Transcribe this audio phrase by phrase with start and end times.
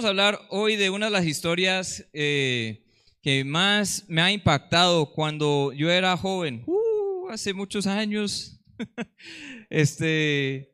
[0.00, 2.84] Vamos a hablar hoy de una de las historias eh,
[3.22, 8.60] que más me ha impactado cuando yo era joven, uh, hace muchos años.
[9.70, 10.69] este,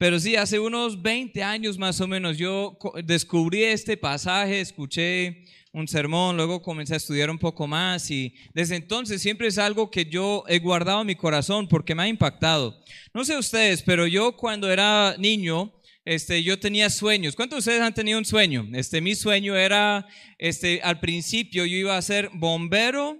[0.00, 5.86] pero sí, hace unos 20 años más o menos yo descubrí este pasaje, escuché un
[5.86, 10.06] sermón, luego comencé a estudiar un poco más y desde entonces siempre es algo que
[10.06, 12.80] yo he guardado en mi corazón porque me ha impactado.
[13.12, 15.70] No sé ustedes, pero yo cuando era niño,
[16.06, 17.36] este, yo tenía sueños.
[17.36, 18.66] ¿Cuántos de ustedes han tenido un sueño?
[18.72, 23.18] Este, mi sueño era, este, al principio yo iba a ser bombero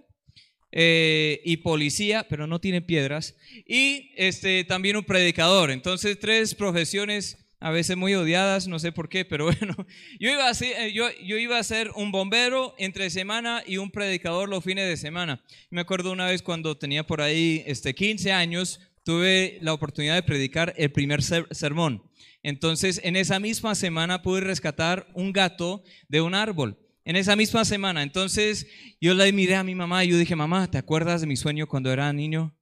[0.73, 5.71] eh, y policía, pero no tiene piedras, y este, también un predicador.
[5.71, 9.75] Entonces, tres profesiones a veces muy odiadas, no sé por qué, pero bueno,
[10.19, 13.77] yo iba a ser, eh, yo, yo iba a ser un bombero entre semana y
[13.77, 15.45] un predicador los fines de semana.
[15.71, 20.23] Me acuerdo una vez cuando tenía por ahí este, 15 años, tuve la oportunidad de
[20.23, 22.03] predicar el primer sermón.
[22.43, 26.79] Entonces, en esa misma semana pude rescatar un gato de un árbol.
[27.11, 28.05] En esa misma semana.
[28.05, 28.69] Entonces,
[29.01, 31.67] yo le miré a mi mamá y yo dije, mamá, ¿te acuerdas de mi sueño
[31.67, 32.57] cuando era niño?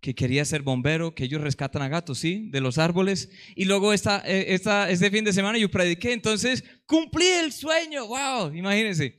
[0.00, 2.48] Que quería ser bombero, que ellos rescatan a gatos, ¿sí?
[2.52, 3.30] De los árboles.
[3.56, 6.12] Y luego esta, eh, esta, este fin de semana yo prediqué.
[6.12, 8.08] Entonces, cumplí el sueño.
[8.08, 8.52] ¡Wow!
[8.52, 9.16] Imagínense.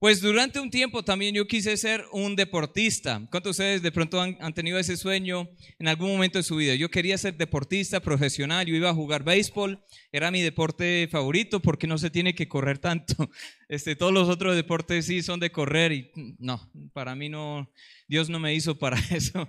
[0.00, 3.26] Pues durante un tiempo también yo quise ser un deportista.
[3.30, 5.48] ¿Cuántos de ustedes de pronto han, tenido ese sueño
[5.78, 6.74] en algún momento de su vida?
[6.74, 11.86] Yo quería ser deportista profesional, yo iba a jugar béisbol, era mi deporte favorito porque
[11.86, 13.14] no se tiene que correr tanto.
[13.66, 17.72] Este, todos los otros deportes sí son de correr y no, para mí no,
[18.06, 19.48] Dios no me hizo para eso.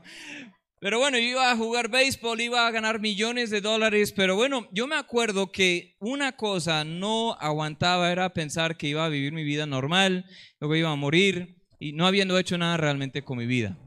[0.85, 4.67] Pero bueno, yo iba a jugar béisbol, iba a ganar millones de dólares, pero bueno,
[4.71, 9.43] yo me acuerdo que una cosa no aguantaba era pensar que iba a vivir mi
[9.43, 10.27] vida normal,
[10.59, 13.79] luego iba a morir y no habiendo hecho nada realmente con mi vida.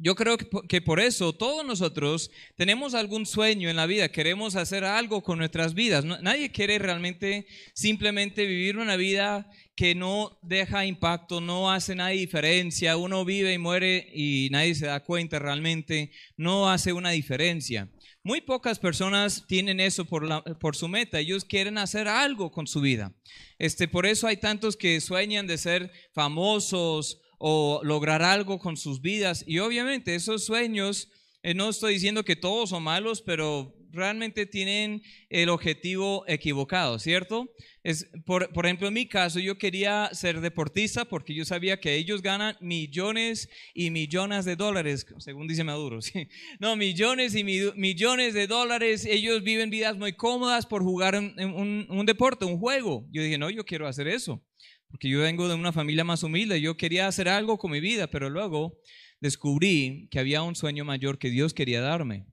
[0.00, 4.84] Yo creo que por eso todos nosotros tenemos algún sueño en la vida, queremos hacer
[4.84, 6.04] algo con nuestras vidas.
[6.04, 12.96] Nadie quiere realmente simplemente vivir una vida que no deja impacto, no hace nada diferencia,
[12.96, 17.90] uno vive y muere y nadie se da cuenta realmente, no hace una diferencia.
[18.22, 22.80] Muy pocas personas tienen eso por, por su meta, ellos quieren hacer algo con su
[22.80, 23.12] vida.
[23.58, 29.00] Este, por eso hay tantos que sueñan de ser famosos o lograr algo con sus
[29.00, 29.44] vidas.
[29.46, 31.10] Y obviamente esos sueños,
[31.42, 37.50] eh, no estoy diciendo que todos son malos, pero realmente tienen el objetivo equivocado, ¿cierto?
[37.82, 41.94] Es, por, por, ejemplo, en mi caso, yo quería ser deportista porque yo sabía que
[41.94, 46.00] ellos ganan millones y millones de dólares, según dice Maduro.
[46.60, 49.06] No, millones y millones de dólares.
[49.06, 53.06] Ellos viven vidas muy cómodas por jugar un, un deporte, un juego.
[53.10, 54.42] Yo dije, no, yo quiero hacer eso
[54.90, 58.08] porque yo vengo de una familia más humilde, yo quería hacer algo con mi vida,
[58.08, 58.78] pero luego
[59.20, 62.26] descubrí que había un sueño mayor que Dios quería darme,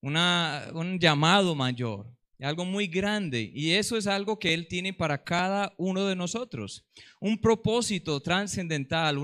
[0.00, 2.06] un llamado mayor,
[2.40, 6.86] algo muy grande, y eso es algo que Él tiene para cada uno de nosotros,
[7.20, 9.18] un propósito trascendental,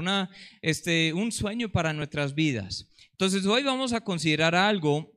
[0.61, 2.91] este, un sueño para nuestras vidas.
[3.13, 5.14] Entonces hoy vamos a considerar algo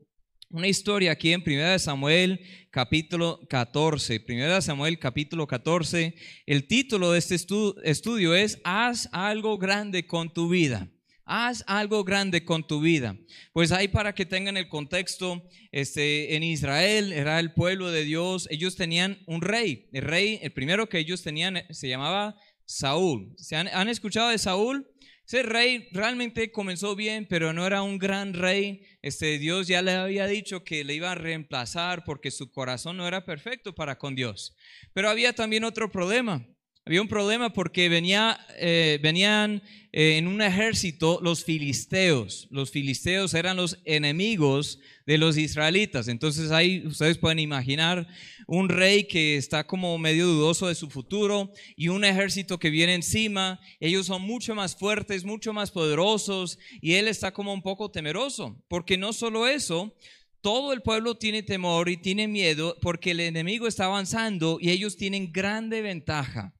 [0.50, 2.40] una historia aquí en 1 Samuel
[2.72, 4.24] capítulo 14.
[4.28, 6.16] 1 Samuel capítulo 14.
[6.46, 10.90] El título de este estudio es Haz algo grande con tu vida.
[11.26, 13.18] Haz algo grande con tu vida.
[13.52, 15.44] Pues ahí para que tengan el contexto,
[15.74, 18.48] este, en Israel era el pueblo de Dios.
[18.50, 19.90] Ellos tenían un rey.
[19.92, 23.34] El rey, el primero que ellos tenían se llamaba Saúl.
[23.36, 24.88] ¿Se han escuchado de Saúl?
[25.28, 28.84] Ese rey realmente comenzó bien, pero no era un gran rey.
[29.02, 33.06] Este Dios ya le había dicho que le iba a reemplazar porque su corazón no
[33.06, 34.56] era perfecto para con Dios.
[34.94, 36.48] Pero había también otro problema.
[36.86, 39.62] Había un problema porque venía, eh, venían
[40.00, 42.48] en un ejército los filisteos.
[42.52, 44.78] Los filisteos eran los enemigos
[45.08, 46.08] de los israelitas.
[46.08, 48.08] Entonces ahí ustedes pueden imaginar
[48.46, 52.94] un rey que está como medio dudoso de su futuro y un ejército que viene
[52.94, 53.60] encima.
[53.80, 58.64] Ellos son mucho más fuertes, mucho más poderosos y él está como un poco temeroso.
[58.68, 59.96] Porque no solo eso,
[60.42, 64.96] todo el pueblo tiene temor y tiene miedo porque el enemigo está avanzando y ellos
[64.96, 66.54] tienen grande ventaja.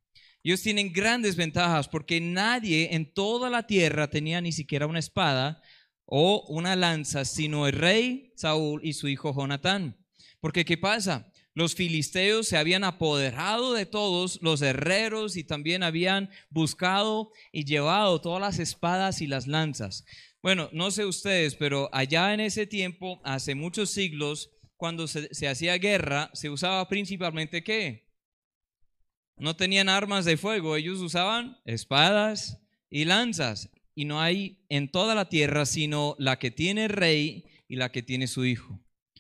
[0.48, 5.62] Ellos tienen grandes ventajas porque nadie en toda la tierra tenía ni siquiera una espada
[6.06, 9.98] o una lanza, sino el rey Saúl y su hijo Jonatán.
[10.40, 11.34] Porque ¿qué pasa?
[11.54, 18.22] Los filisteos se habían apoderado de todos los herreros y también habían buscado y llevado
[18.22, 20.06] todas las espadas y las lanzas.
[20.42, 25.50] Bueno, no sé ustedes, pero allá en ese tiempo, hace muchos siglos, cuando se, se
[25.50, 28.07] hacía guerra, se usaba principalmente qué?
[29.40, 33.70] No tenían armas de fuego, ellos usaban espadas y lanzas.
[33.96, 38.04] Y no hay en toda la tierra sino la que tiene rey y la que
[38.04, 38.80] tiene su hijo.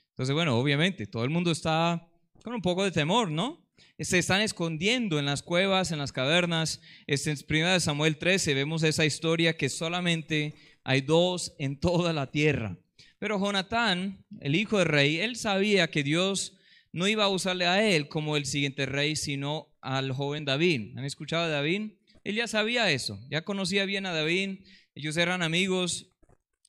[0.09, 2.07] Entonces, bueno, obviamente, todo el mundo está
[2.43, 3.65] con un poco de temor, ¿no?
[3.99, 6.81] Se están escondiendo en las cuevas, en las cavernas.
[7.07, 12.31] Este, en 1 Samuel 13 vemos esa historia que solamente hay dos en toda la
[12.31, 12.77] tierra.
[13.19, 16.57] Pero Jonatán, el hijo del rey, él sabía que Dios
[16.91, 20.97] no iba a usarle a él como el siguiente rey, sino al joven David.
[20.97, 21.93] ¿Han escuchado a David?
[22.25, 24.59] Él ya sabía eso, ya conocía bien a David,
[24.95, 26.13] ellos eran amigos.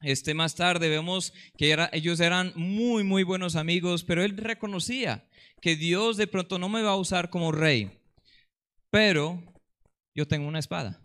[0.00, 5.28] Este más tarde vemos que ellos eran muy muy buenos amigos, pero él reconocía
[5.60, 7.90] que Dios de pronto no me va a usar como rey,
[8.90, 9.42] pero
[10.14, 11.02] yo tengo una espada.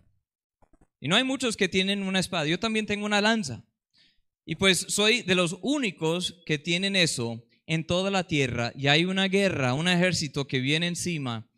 [1.00, 3.65] Y no hay muchos que tienen una espada, yo también tengo una lanza.
[4.45, 9.06] Y pues soy de los únicos que tienen eso en toda la tierra y hay
[9.06, 11.50] una guerra, un ejército que viene encima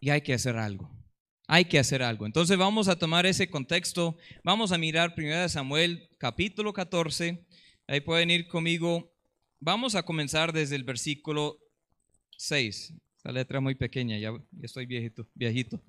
[0.00, 0.90] y hay que hacer algo.
[1.46, 2.26] Hay que hacer algo.
[2.26, 4.16] Entonces vamos a tomar ese contexto.
[4.44, 7.46] Vamos a mirar 1 Samuel capítulo 14.
[7.86, 9.10] Ahí pueden ir conmigo.
[9.58, 11.58] Vamos a comenzar desde el versículo
[12.36, 12.94] 6.
[13.16, 15.26] Esta letra muy pequeña, ya, estoy viejito.
[15.34, 15.82] viejito.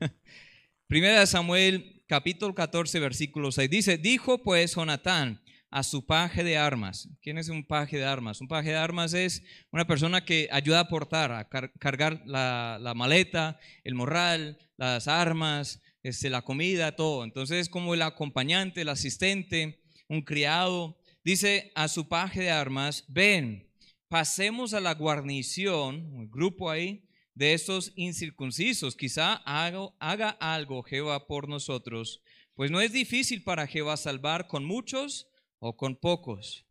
[0.86, 3.70] Primera Samuel capítulo 14 versículo 6.
[3.70, 5.40] Dice, dijo pues Jonatán,
[5.74, 7.08] a su paje de armas.
[7.20, 8.40] ¿Quién es un paje de armas?
[8.40, 9.42] Un paje de armas es
[9.72, 16.30] una persona que ayuda a portar, a cargar la, maleta, el morral, las armas, este,
[16.30, 17.24] la comida, todo.
[17.24, 20.96] Entonces es como el acompañante, el asistente, un criado.
[21.24, 23.68] Dice a su paje de armas, ven,
[24.06, 28.94] pasemos a la guarnición, un grupo ahí, de estos incircuncisos.
[28.94, 32.22] Quizá haga algo Jehová por nosotros,
[32.54, 35.26] pues no es difícil para Jehová salvar con muchos
[35.64, 36.66] o con pocos?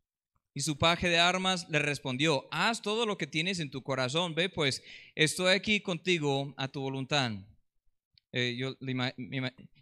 [0.54, 4.36] Y su paje de armas le respondió, haz todo lo que tienes en tu corazón,
[4.36, 4.84] ve pues,
[5.16, 7.32] estoy aquí contigo a tu voluntad.
[8.32, 8.76] Eh, yo,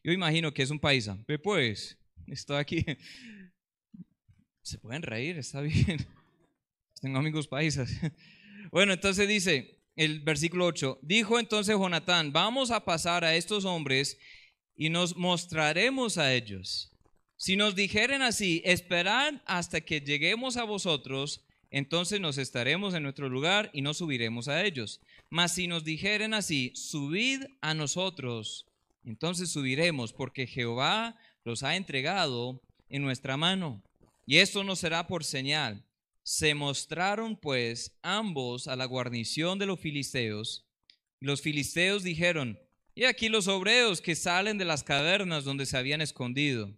[0.03, 1.97] imagino que es un paisa, ve pues,
[2.27, 2.85] estoy aquí.
[4.61, 6.07] Se pueden reír, está bien.
[7.01, 7.91] Tengo amigos paisas.
[8.71, 14.17] Bueno, entonces dice el versículo 8, dijo entonces Jonatán, vamos a pasar a estos hombres
[14.75, 16.90] y nos mostraremos a ellos.
[17.41, 21.41] Si nos dijeren así, esperad hasta que lleguemos a vosotros,
[21.71, 25.01] entonces nos estaremos en nuestro lugar y no subiremos a ellos.
[25.31, 28.67] Mas si nos dijeren así, subid a nosotros,
[29.03, 33.81] entonces subiremos, porque Jehová los ha entregado en nuestra mano.
[34.27, 35.83] Y esto no será por señal.
[36.21, 40.67] Se mostraron pues ambos a la guarnición de los filisteos.
[41.19, 42.59] Y los filisteos dijeron,
[42.93, 46.77] y aquí los obreros que salen de las cavernas donde se habían escondido.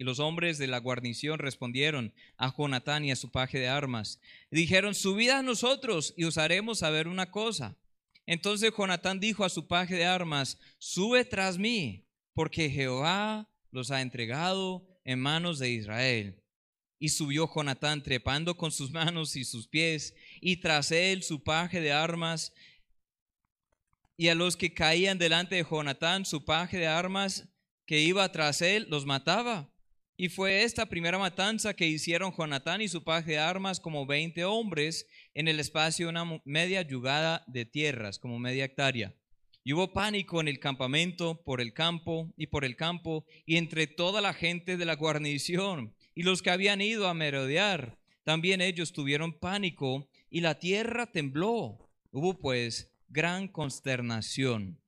[0.00, 4.18] Y los hombres de la guarnición respondieron a Jonatán y a su paje de armas.
[4.50, 7.76] Y dijeron, subid a nosotros y os haremos saber una cosa.
[8.24, 14.00] Entonces Jonatán dijo a su paje de armas, sube tras mí, porque Jehová los ha
[14.00, 16.42] entregado en manos de Israel.
[16.98, 21.82] Y subió Jonatán trepando con sus manos y sus pies, y tras él su paje
[21.82, 22.54] de armas.
[24.16, 27.50] Y a los que caían delante de Jonatán, su paje de armas
[27.84, 29.70] que iba tras él, los mataba.
[30.20, 34.44] Y fue esta primera matanza que hicieron Jonatán y su paje de armas como 20
[34.44, 39.14] hombres en el espacio de una media yugada de tierras, como media hectárea.
[39.64, 43.86] Y hubo pánico en el campamento, por el campo y por el campo, y entre
[43.86, 47.96] toda la gente de la guarnición y los que habían ido a merodear.
[48.22, 51.88] También ellos tuvieron pánico y la tierra tembló.
[52.10, 54.78] Hubo pues gran consternación.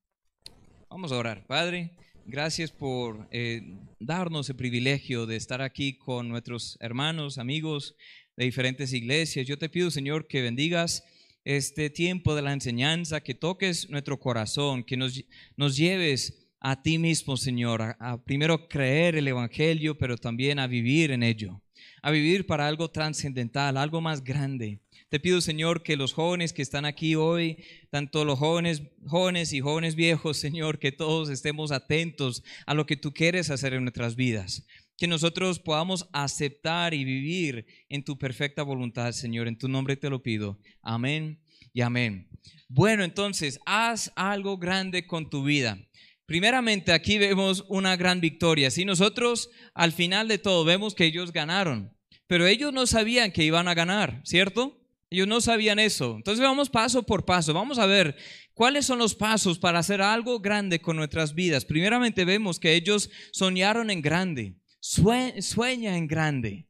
[0.90, 1.96] Vamos a orar, Padre.
[2.26, 7.96] Gracias por eh, darnos el privilegio de estar aquí con nuestros hermanos, amigos
[8.36, 9.46] de diferentes iglesias.
[9.46, 11.02] Yo te pido, Señor, que bendigas
[11.44, 15.20] este tiempo de la enseñanza, que toques nuestro corazón, que nos,
[15.56, 21.10] nos lleves a ti mismo, Señor, a primero creer el Evangelio, pero también a vivir
[21.10, 21.60] en ello,
[22.02, 24.78] a vivir para algo trascendental, algo más grande.
[25.12, 29.60] Te pido, Señor, que los jóvenes que están aquí hoy, tanto los jóvenes, jóvenes y
[29.60, 34.16] jóvenes viejos, Señor, que todos estemos atentos a lo que tú quieres hacer en nuestras
[34.16, 34.66] vidas.
[34.96, 39.48] Que nosotros podamos aceptar y vivir en tu perfecta voluntad, Señor.
[39.48, 40.58] En tu nombre te lo pido.
[40.80, 41.42] Amén
[41.74, 42.30] y amén.
[42.70, 45.76] Bueno, entonces, haz algo grande con tu vida.
[46.24, 48.70] Primeramente, aquí vemos una gran victoria.
[48.70, 51.94] Si nosotros al final de todo vemos que ellos ganaron,
[52.26, 54.78] pero ellos no sabían que iban a ganar, ¿cierto?
[55.12, 56.16] Ellos no sabían eso.
[56.16, 57.54] Entonces vamos paso por paso.
[57.54, 58.16] Vamos a ver
[58.54, 61.64] cuáles son los pasos para hacer algo grande con nuestras vidas.
[61.64, 64.54] Primeramente vemos que ellos soñaron en grande.
[64.80, 66.66] sueña en grande.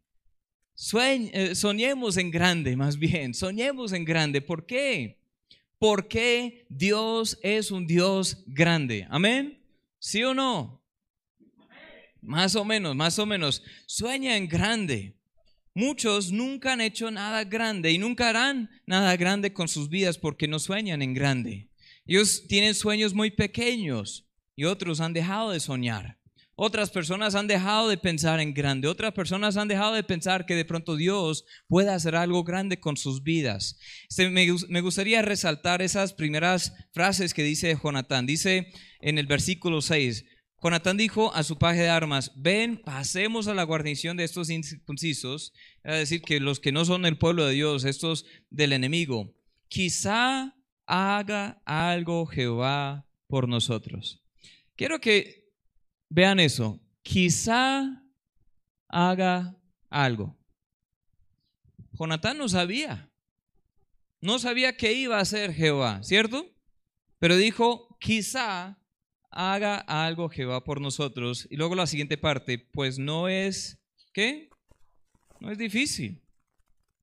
[0.94, 3.32] Eh, soñemos en grande, más bien.
[3.32, 4.40] Soñemos en grande.
[4.40, 5.22] ¿Por qué?
[5.82, 9.04] por qué Dios es un Dios grande.
[9.10, 9.58] Amén.
[9.98, 10.80] ¿Sí o no?
[12.20, 13.64] Más o menos, más o menos.
[13.84, 15.16] Sueña en grande.
[15.74, 20.48] Muchos nunca han hecho nada grande y nunca harán nada grande con sus vidas porque
[20.48, 21.70] no sueñan en grande.
[22.04, 26.18] Ellos tienen sueños muy pequeños y otros han dejado de soñar.
[26.54, 28.86] Otras personas han dejado de pensar en grande.
[28.86, 32.98] Otras personas han dejado de pensar que de pronto Dios puede hacer algo grande con
[32.98, 33.78] sus vidas.
[34.18, 38.26] Me, gustaría resaltar esas primeras frases que dice Jonatán.
[38.26, 40.26] Dice en el versículo 6,
[40.62, 45.52] Jonatán dijo a su paje de armas, ven, pasemos a la guarnición de estos incircuncisos,
[45.82, 49.34] es decir, que los que no son el pueblo de Dios, estos del enemigo,
[49.66, 50.54] quizá
[50.86, 54.22] haga algo Jehová por nosotros.
[54.76, 55.52] Quiero que
[56.08, 58.04] vean eso, quizá
[58.88, 59.56] haga
[59.90, 60.38] algo.
[61.92, 63.10] Jonatán no sabía,
[64.20, 66.54] no sabía qué iba a hacer Jehová, ¿cierto?
[67.18, 68.78] Pero dijo, quizá
[69.32, 71.46] haga algo Jehová por nosotros.
[71.50, 73.78] Y luego la siguiente parte, pues no es,
[74.12, 74.50] ¿qué?
[75.40, 76.22] No es difícil.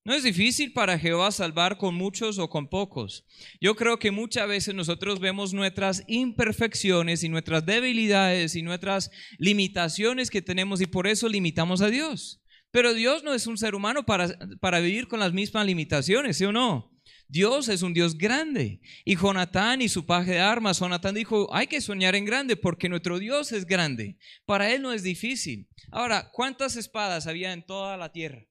[0.05, 3.25] No es difícil para Jehová salvar con muchos o con pocos.
[3.59, 10.31] Yo creo que muchas veces nosotros vemos nuestras imperfecciones y nuestras debilidades y nuestras limitaciones
[10.31, 12.41] que tenemos y por eso limitamos a Dios.
[12.71, 14.29] Pero Dios no es un ser humano para,
[14.61, 16.88] para vivir con las mismas limitaciones, ¿sí o no?
[17.29, 18.81] Dios es un Dios grande.
[19.05, 22.89] Y Jonatán y su paje de armas, Jonatán dijo, hay que soñar en grande porque
[22.89, 24.17] nuestro Dios es grande.
[24.45, 25.69] Para él no es difícil.
[25.91, 28.45] Ahora, ¿cuántas espadas había en toda la tierra?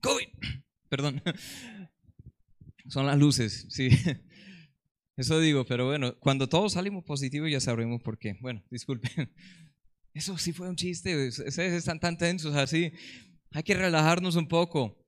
[0.00, 0.28] COVID.
[0.88, 1.22] Perdón.
[2.88, 3.90] Son las luces, sí.
[5.16, 8.38] Eso digo, pero bueno, cuando todos salimos positivos ya sabremos por qué.
[8.40, 9.30] Bueno, disculpen.
[10.20, 12.92] Eso sí fue un chiste, ustedes están tan tensos así.
[13.52, 15.02] Hay que relajarnos un poco.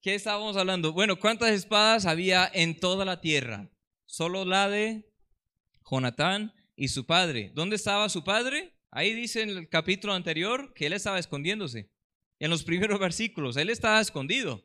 [0.00, 0.92] ¿Qué estábamos hablando?
[0.92, 3.70] Bueno, ¿cuántas espadas había en toda la tierra?
[4.04, 5.08] Solo la de
[5.88, 7.52] Jonatán y su padre.
[7.54, 8.74] ¿Dónde estaba su padre?
[8.90, 11.92] Ahí dice en el capítulo anterior que él estaba escondiéndose.
[12.40, 14.64] En los primeros versículos, él estaba escondido.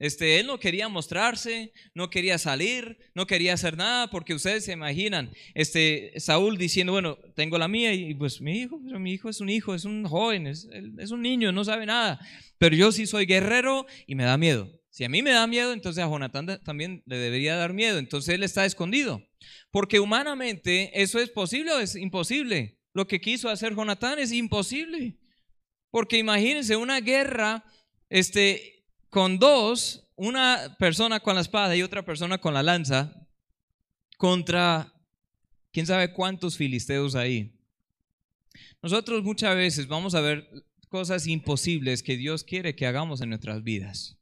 [0.00, 4.72] Este, él no quería mostrarse, no quería salir, no quería hacer nada, porque ustedes se
[4.72, 9.40] imaginan, este, Saúl diciendo, bueno, tengo la mía y pues mi hijo, mi hijo es
[9.40, 12.20] un hijo, es un joven, es, es un niño, no sabe nada,
[12.58, 14.68] pero yo sí soy guerrero y me da miedo.
[14.90, 18.34] Si a mí me da miedo, entonces a Jonatán también le debería dar miedo, entonces
[18.34, 19.22] él está escondido,
[19.70, 22.78] porque humanamente eso es posible o es imposible.
[22.92, 25.18] Lo que quiso hacer Jonatán es imposible,
[25.90, 27.64] porque imagínense una guerra,
[28.08, 28.73] este,
[29.14, 33.14] con dos, una persona con la espada y otra persona con la lanza,
[34.16, 34.92] contra
[35.70, 37.52] quién sabe cuántos filisteos ahí.
[38.82, 40.50] Nosotros muchas veces vamos a ver
[40.88, 44.18] cosas imposibles que Dios quiere que hagamos en nuestras vidas.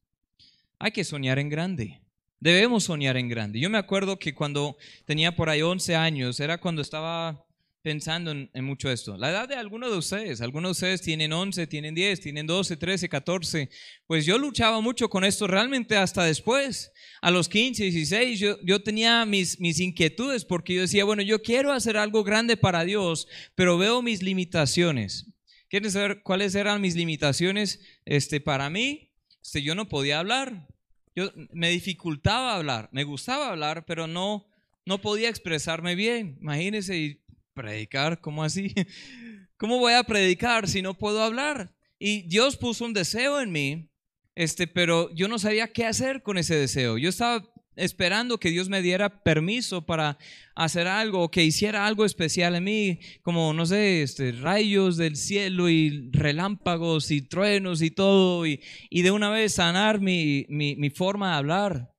[0.78, 2.02] Hay que soñar en grande.
[2.38, 3.60] Debemos soñar en grande.
[3.60, 7.46] Yo me acuerdo que cuando tenía por ahí 11 años, era cuando estaba
[7.82, 9.16] pensando en, mucho esto.
[9.16, 12.76] La edad de algunos de ustedes, algunos de ustedes tienen 11, tienen 10, tienen 12,
[12.76, 13.68] 13, 14.
[14.06, 16.92] Pues yo luchaba mucho con esto realmente hasta después.
[17.20, 21.42] A los 15, 16, yo, yo tenía mis, mis inquietudes porque yo decía, bueno, yo
[21.42, 25.26] quiero hacer algo grande para Dios, pero veo mis limitaciones.
[25.68, 29.10] ¿Quieren saber cuáles eran mis limitaciones este, para mí?
[29.42, 30.68] Este, yo no podía hablar.
[31.16, 32.88] Yo, me dificultaba hablar.
[32.92, 34.46] Me gustaba hablar, pero no,
[34.84, 36.38] no podía expresarme bien.
[36.40, 37.21] Imagínense,
[37.54, 38.74] predicar, ¿cómo así?
[39.56, 41.74] ¿Cómo voy a predicar si no puedo hablar?
[41.98, 43.90] Y Dios puso un deseo en mí,
[44.34, 46.98] este, pero yo no sabía qué hacer con ese deseo.
[46.98, 50.18] Yo estaba esperando que Dios me diera permiso para
[50.54, 55.68] hacer algo, que hiciera algo especial en mí, como, no sé, este, rayos del cielo
[55.68, 60.90] y relámpagos y truenos y todo, y, y de una vez sanar mi, mi, mi
[60.90, 61.94] forma de hablar,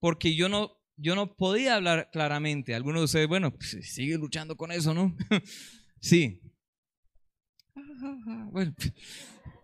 [0.00, 2.74] porque yo no, yo no podía hablar claramente.
[2.74, 5.16] Algunos de ustedes, bueno, pues, sigue luchando con eso, ¿no?
[6.00, 6.40] sí.
[8.50, 8.74] Bueno,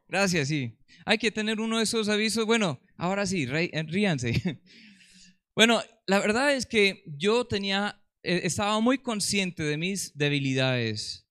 [0.08, 0.76] gracias, sí.
[1.04, 2.44] Hay que tener uno de esos avisos.
[2.44, 4.60] Bueno, ahora sí, eh, ríanse.
[5.54, 11.26] Bueno, la verdad es que yo tenía, eh, estaba muy consciente de mis debilidades.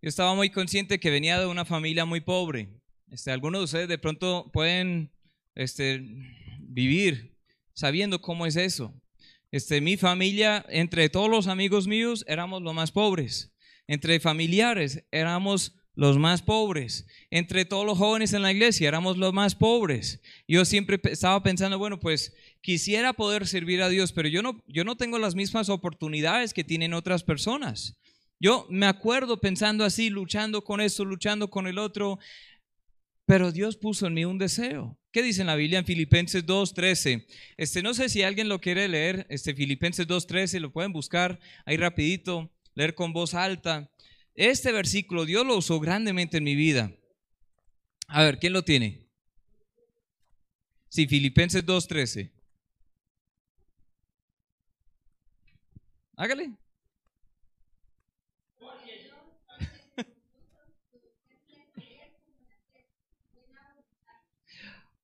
[0.00, 2.80] Yo estaba muy consciente que venía de una familia muy pobre.
[3.08, 5.12] Este, algunos de ustedes de pronto pueden
[5.54, 6.02] este,
[6.58, 7.36] vivir
[7.74, 8.98] sabiendo cómo es eso.
[9.54, 13.54] Este, mi familia, entre todos los amigos míos, éramos los más pobres.
[13.86, 17.06] Entre familiares, éramos los más pobres.
[17.30, 20.20] Entre todos los jóvenes en la iglesia, éramos los más pobres.
[20.48, 24.82] Yo siempre estaba pensando, bueno, pues quisiera poder servir a Dios, pero yo no, yo
[24.82, 27.96] no tengo las mismas oportunidades que tienen otras personas.
[28.40, 32.18] Yo me acuerdo pensando así, luchando con esto, luchando con el otro.
[33.24, 34.98] pero Dios puso en mí un deseo.
[35.14, 37.24] ¿Qué dice en la Biblia en Filipenses 2.13?
[37.56, 41.76] Este, no sé si alguien lo quiere leer, este Filipenses 2.13, lo pueden buscar ahí
[41.76, 43.88] rapidito, leer con voz alta.
[44.34, 46.92] Este versículo Dios lo usó grandemente en mi vida.
[48.08, 49.06] A ver, ¿quién lo tiene?
[50.88, 52.32] Sí, Filipenses 2.13.
[56.16, 56.56] Hágale.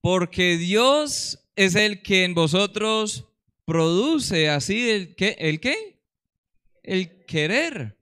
[0.00, 3.26] Porque Dios es el que en vosotros
[3.64, 6.00] produce así el qué, el qué?
[6.82, 7.98] El querer,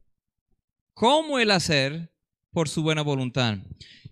[0.94, 2.12] como el hacer
[2.52, 3.58] por su buena voluntad.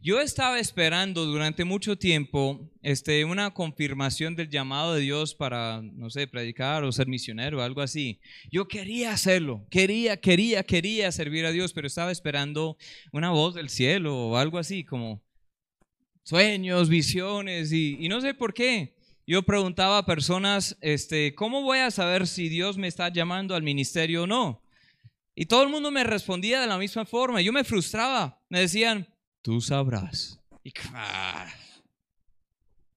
[0.02, 6.10] Yo estaba esperando durante mucho tiempo este, una confirmación del llamado de Dios para, no
[6.10, 8.20] sé, predicar o ser misionero o algo así.
[8.50, 12.76] Yo quería hacerlo, quería, quería, quería servir a Dios, pero estaba esperando
[13.10, 15.25] una voz del cielo o algo así, como
[16.26, 18.96] sueños, visiones, y, no sé por qué.
[19.28, 23.62] Yo preguntaba a personas, este, ¿cómo voy a saber si Dios me está llamando al
[23.62, 24.60] ministerio o no?
[25.36, 27.40] Y todo el mundo me respondía de la misma forma.
[27.40, 28.40] Yo me frustraba.
[28.48, 29.06] Me decían,
[29.42, 30.40] tú sabrás.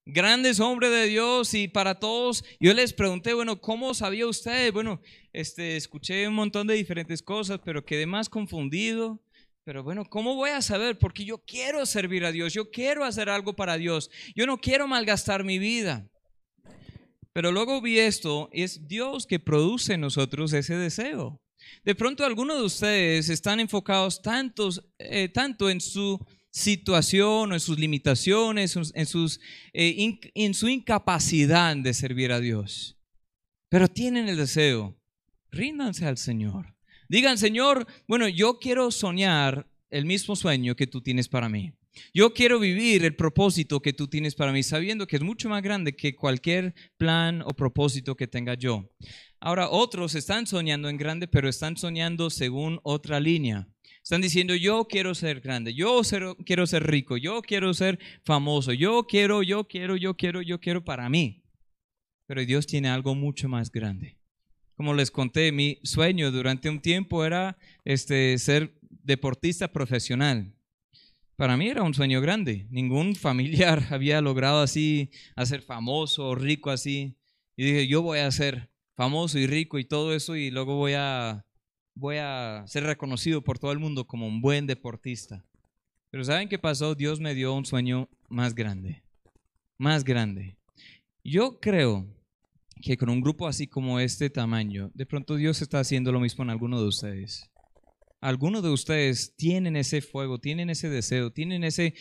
[0.05, 4.73] grandes hombres de Dios y para todos, yo les pregunté, bueno, ¿cómo sabía usted?
[4.73, 5.01] Bueno,
[5.33, 9.19] este, escuché un montón de diferentes cosas, pero quedé más confundido.
[9.69, 10.97] Pero bueno, ¿cómo voy a saber?
[10.97, 14.87] Porque yo quiero servir a Dios, yo quiero hacer algo para Dios, yo no quiero
[14.87, 16.09] malgastar mi vida.
[17.33, 21.39] Pero luego vi esto, es Dios que produce en nosotros ese deseo.
[21.85, 27.77] De pronto algunos de ustedes están enfocados tantos, eh, tanto en su situación, en sus
[27.77, 32.97] limitaciones, eh, en su incapacidad de servir a Dios.
[33.69, 34.99] Pero tienen el deseo,
[35.51, 36.78] ríndanse al Señor.
[37.09, 41.73] Digan, Señor, bueno, yo quiero soñar el mismo sueño que tú tienes para mí.
[42.13, 45.63] Yo quiero vivir el propósito que tú tienes para mí, sabiendo que es mucho más
[45.63, 48.87] grande que cualquier plan o propósito que tenga yo.
[49.39, 53.67] Ahora, otros están soñando en grande, pero están soñando según otra línea.
[54.03, 56.01] Están diciendo, yo quiero ser grande, yo
[56.45, 60.85] quiero ser rico, yo quiero ser famoso, yo quiero, yo quiero, yo quiero, yo quiero
[60.85, 61.43] para mí.
[62.27, 64.18] Pero Dios tiene algo mucho más grande.
[64.79, 70.53] Como les conté, mi sueño durante un tiempo era este, ser deportista profesional.
[71.35, 72.65] Para mí era un sueño grande.
[72.69, 77.17] Ningún familiar había logrado así, hacer famoso o rico así.
[77.57, 80.93] Y dije, yo voy a ser famoso y rico y todo eso y luego voy
[80.95, 81.45] a
[81.93, 85.43] voy a ser reconocido por todo el mundo como un buen deportista.
[86.09, 86.95] Pero ¿saben qué pasó?
[86.95, 89.03] Dios me dio un sueño más grande,
[89.77, 90.55] más grande.
[91.21, 92.07] Yo creo
[92.81, 96.43] que con un grupo así como este tamaño, de pronto Dios está haciendo lo mismo
[96.43, 97.49] en alguno de ustedes.
[98.21, 101.93] Algunos de ustedes tienen ese fuego, tienen ese deseo, tienen ese,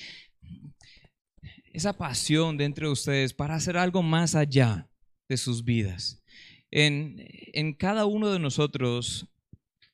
[1.73, 4.89] esa pasión dentro de ustedes para hacer algo más allá
[5.29, 6.23] de sus vidas.
[6.71, 7.17] En,
[7.53, 9.29] en cada uno de nosotros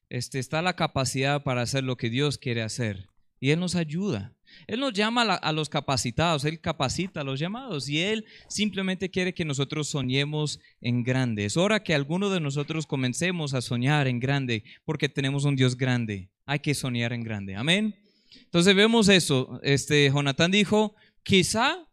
[0.08, 3.08] este, está la capacidad para hacer lo que Dios quiere hacer.
[3.40, 4.34] Y Él nos ayuda.
[4.66, 9.34] Él nos llama a los capacitados, Él capacita a los llamados y Él simplemente quiere
[9.34, 11.44] que nosotros soñemos en grande.
[11.44, 15.76] Es hora que alguno de nosotros comencemos a soñar en grande porque tenemos un Dios
[15.76, 16.30] grande.
[16.46, 17.54] Hay que soñar en grande.
[17.54, 17.94] Amén.
[18.36, 19.60] Entonces vemos eso.
[19.62, 21.88] Este, Jonatán dijo, quizá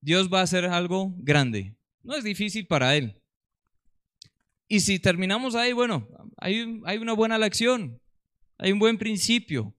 [0.00, 1.76] Dios va a hacer algo grande.
[2.02, 3.20] No es difícil para Él.
[4.68, 8.00] Y si terminamos ahí, bueno, hay, hay una buena lección,
[8.58, 9.74] hay un buen principio,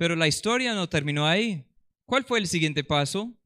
[0.00, 1.62] pero la historia no terminó ahí.
[2.06, 3.38] ¿Cuál fue el siguiente paso?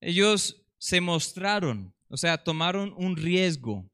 [0.00, 3.88] Ellos se mostraron, o sea, tomaron un riesgo,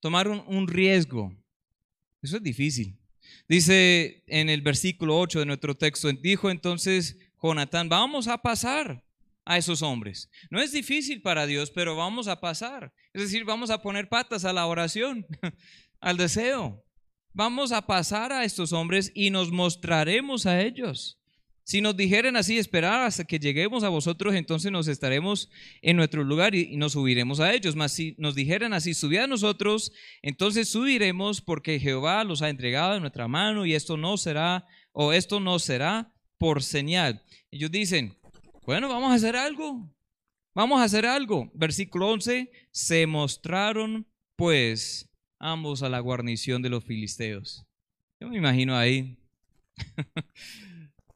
[0.00, 1.34] tomaron un riesgo.
[2.20, 2.98] Eso es difícil.
[3.48, 9.02] Dice en el versículo 8 de nuestro texto, dijo entonces Jonatán, vamos a pasar
[9.46, 10.28] a esos hombres.
[10.50, 12.92] No es difícil para Dios, pero vamos a pasar.
[13.14, 15.26] Es decir, vamos a poner patas a la oración,
[15.98, 16.84] al deseo.
[17.32, 21.20] Vamos a pasar a estos hombres y nos mostraremos a ellos.
[21.62, 25.48] Si nos dijeren así, esperar hasta que lleguemos a vosotros, entonces nos estaremos
[25.82, 27.76] en nuestro lugar y, nos subiremos a ellos.
[27.76, 32.96] Mas si nos dijeran así, subid a nosotros, entonces subiremos porque Jehová los ha entregado
[32.96, 37.22] en nuestra mano y esto no será, o esto no será por señal.
[37.52, 38.18] Ellos dicen,
[38.66, 39.88] bueno, vamos a hacer algo.
[40.54, 41.52] Vamos a hacer algo.
[41.54, 45.09] Versículo 11, se mostraron pues
[45.40, 47.66] ambos a la guarnición de los filisteos.
[48.20, 49.16] Yo me imagino ahí,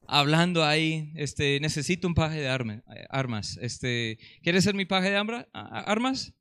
[0.09, 3.59] hablando ahí, este, necesito un paje de armas.
[3.61, 6.33] Este, ¿Quieres ser mi paje de armas?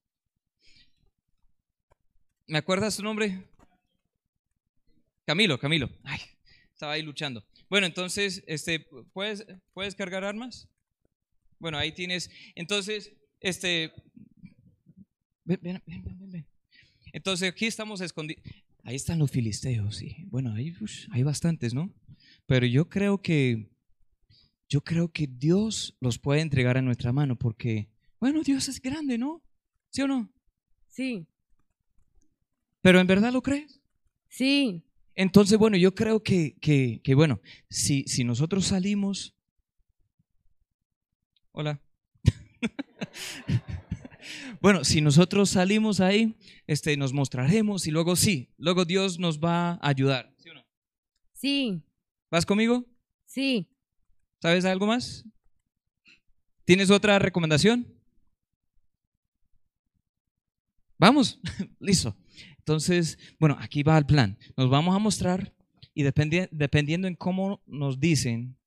[2.48, 3.43] ¿Me acuerdas su nombre?
[5.26, 5.89] Camilo, Camilo.
[6.72, 7.46] estaba ahí luchando.
[7.69, 10.69] Bueno, entonces, este, ¿puedes, ¿puedes cargar armas?
[11.60, 12.30] Bueno, ahí tienes.
[12.56, 13.93] Entonces, este.
[15.46, 16.48] Ven, ven, ven.
[17.13, 18.43] Entonces aquí estamos escondidos.
[18.84, 20.26] Ahí están los filisteos, sí.
[20.28, 21.93] Bueno, ahí ush, hay bastantes, ¿no?
[22.45, 23.69] Pero yo creo que
[24.67, 29.17] yo creo que Dios los puede entregar a nuestra mano porque, bueno, Dios es grande,
[29.17, 29.43] ¿no?
[29.91, 30.34] ¿Sí o no?
[30.89, 31.28] Sí,
[32.82, 33.80] Pero en verdad lo crees.
[34.28, 34.84] sí,
[35.15, 39.36] Entonces, bueno, yo creo que, que, que, bueno, si, si nosotros salimos...
[41.52, 41.80] Hola.
[44.63, 49.73] bueno, si nosotros salimos ahí, este, nos mostraremos y luego sí, luego Dios nos va
[49.73, 50.34] a ayudar.
[50.39, 50.65] ¿Sí o no?
[51.34, 51.84] sí,
[52.32, 52.84] ¿Vas conmigo?
[53.26, 53.69] sí.
[54.41, 55.23] ¿Sabes algo más?
[56.65, 57.88] ¿Tienes otra recomendación?
[60.97, 61.39] Vamos,
[61.80, 62.15] listo.
[62.60, 64.38] Entonces, bueno, aquí va el plan.
[64.58, 65.54] Nos vamos a mostrar
[65.93, 68.58] y dependi- dependiendo en cómo nos dicen,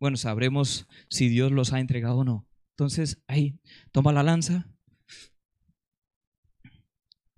[0.00, 2.46] bueno, sabremos si Dios los ha entregado o no.
[2.70, 3.58] Entonces, ahí,
[3.92, 4.66] toma la lanza.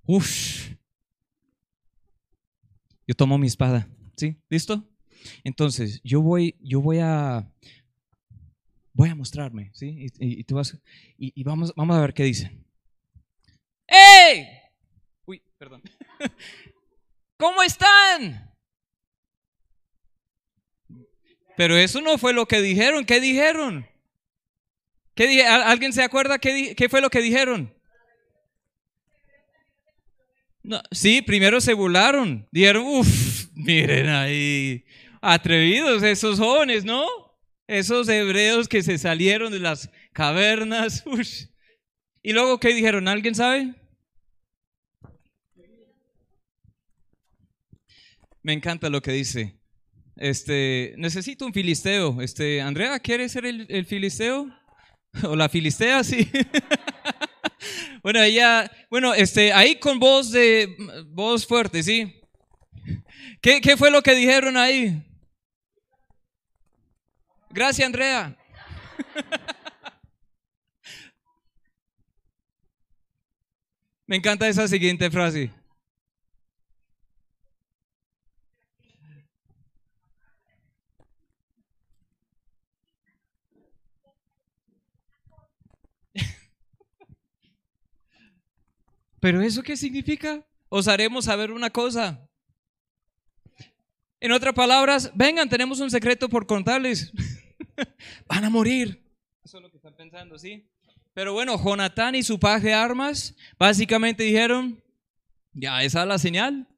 [0.06, 0.70] Uf.
[3.06, 3.88] Yo tomo mi espada.
[4.16, 4.36] ¿Sí?
[4.48, 4.82] ¿Listo?
[5.44, 7.50] Entonces, yo voy, yo voy a,
[8.92, 10.06] voy a mostrarme, ¿sí?
[10.18, 10.78] Y, tú vas,
[11.18, 12.50] y, vamos, vamos a ver qué dice.
[13.86, 14.46] ¡Ey!
[15.26, 15.82] Uy, perdón.
[17.38, 18.54] ¿Cómo están?
[21.56, 23.04] Pero eso no fue lo que dijeron.
[23.04, 23.86] ¿Qué dijeron?
[25.14, 27.75] ¿Qué ¿Alguien se acuerda qué, qué fue lo que dijeron?
[30.66, 32.44] No, sí, primero se burlaron.
[32.50, 34.84] Dijeron, uff, miren ahí,
[35.22, 37.06] atrevidos esos jóvenes, ¿no?
[37.68, 41.04] Esos hebreos que se salieron de las cavernas.
[41.06, 41.44] ush.
[42.20, 43.06] Y luego, ¿qué dijeron?
[43.06, 43.74] ¿Alguien sabe?
[48.42, 49.56] Me encanta lo que dice.
[50.16, 52.20] Este, necesito un filisteo.
[52.22, 54.48] Este, Andrea, ¿quieres ser el, el filisteo?
[55.22, 56.28] O la filistea, sí.
[58.02, 60.76] bueno, ella, bueno, este, ahí con voz de
[61.06, 62.20] voz fuerte, sí.
[63.40, 65.02] ¿Qué, qué fue lo que dijeron ahí?
[67.50, 68.36] Gracias, Andrea.
[74.06, 75.50] Me encanta esa siguiente frase.
[89.26, 90.46] ¿Pero eso qué significa?
[90.68, 92.30] Os haremos saber una cosa.
[94.20, 97.12] En otras palabras, vengan, tenemos un secreto por contarles.
[98.28, 99.04] Van a morir.
[99.44, 100.70] Eso es lo que están pensando, ¿sí?
[101.12, 104.80] Pero bueno, Jonatán y su paje de armas básicamente dijeron,
[105.52, 106.68] ya esa es la señal.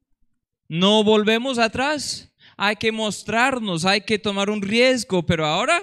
[0.68, 2.32] No volvemos atrás.
[2.56, 5.26] Hay que mostrarnos, hay que tomar un riesgo.
[5.26, 5.82] Pero ahora,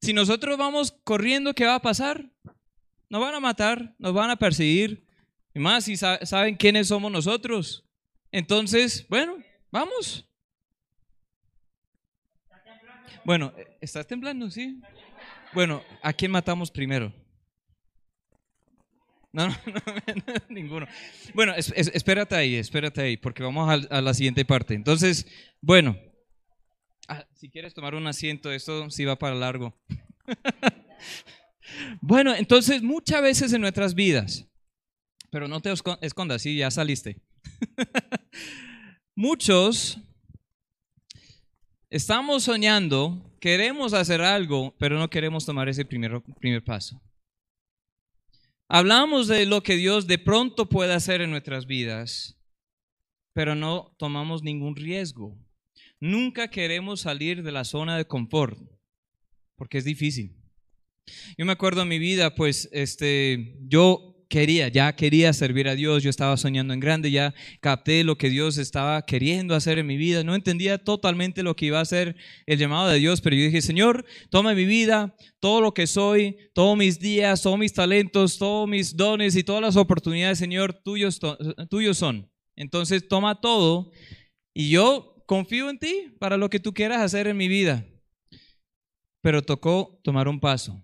[0.00, 2.32] si nosotros vamos corriendo, ¿qué va a pasar?
[3.08, 5.05] Nos van a matar, nos van a perseguir.
[5.56, 7.82] Y más si sa- saben quiénes somos nosotros.
[8.30, 9.38] Entonces, bueno,
[9.70, 10.28] vamos.
[13.24, 14.50] Bueno, ¿estás temblando?
[14.50, 14.78] Sí.
[15.54, 17.10] Bueno, ¿a quién matamos primero?
[19.32, 19.54] No, no,
[20.26, 20.86] no, ninguno.
[21.32, 24.74] Bueno, es- es- espérate ahí, espérate ahí, porque vamos a, la siguiente parte.
[24.74, 25.26] Entonces,
[25.62, 25.96] bueno,
[27.08, 29.74] ah, si quieres tomar un asiento, esto sí va para largo.
[32.02, 34.46] bueno, entonces muchas veces en nuestras vidas,
[35.30, 37.20] pero no te esco- escondas, sí, ya saliste.
[39.14, 39.98] Muchos
[41.90, 47.00] estamos soñando, queremos hacer algo, pero no queremos tomar ese primer, primer paso.
[48.68, 52.36] Hablamos de lo que Dios de pronto puede hacer en nuestras vidas,
[53.32, 55.38] pero no tomamos ningún riesgo.
[56.00, 58.58] Nunca queremos salir de la zona de confort,
[59.56, 60.36] porque es difícil.
[61.38, 66.02] Yo me acuerdo en mi vida, pues, este, yo quería, ya quería servir a Dios,
[66.02, 69.96] yo estaba soñando en grande, ya capté lo que Dios estaba queriendo hacer en mi
[69.96, 73.44] vida, no entendía totalmente lo que iba a ser el llamado de Dios, pero yo
[73.44, 78.38] dije, Señor, toma mi vida, todo lo que soy, todos mis días, todos mis talentos,
[78.38, 81.20] todos mis dones y todas las oportunidades, Señor, tuyos,
[81.70, 82.30] tuyos son.
[82.56, 83.90] Entonces toma todo
[84.54, 87.86] y yo confío en ti para lo que tú quieras hacer en mi vida.
[89.20, 90.82] Pero tocó tomar un paso.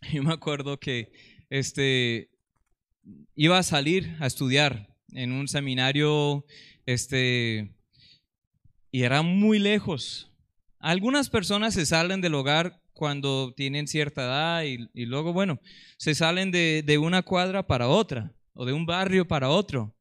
[0.12, 1.12] Yo me acuerdo que
[1.50, 2.30] este,
[3.34, 6.44] iba a salir a estudiar en un seminario
[6.86, 7.74] este,
[8.90, 10.30] y era muy lejos.
[10.78, 15.60] Algunas personas se salen del hogar cuando tienen cierta edad y, y luego, bueno,
[15.96, 19.94] se salen de, de una cuadra para otra o de un barrio para otro.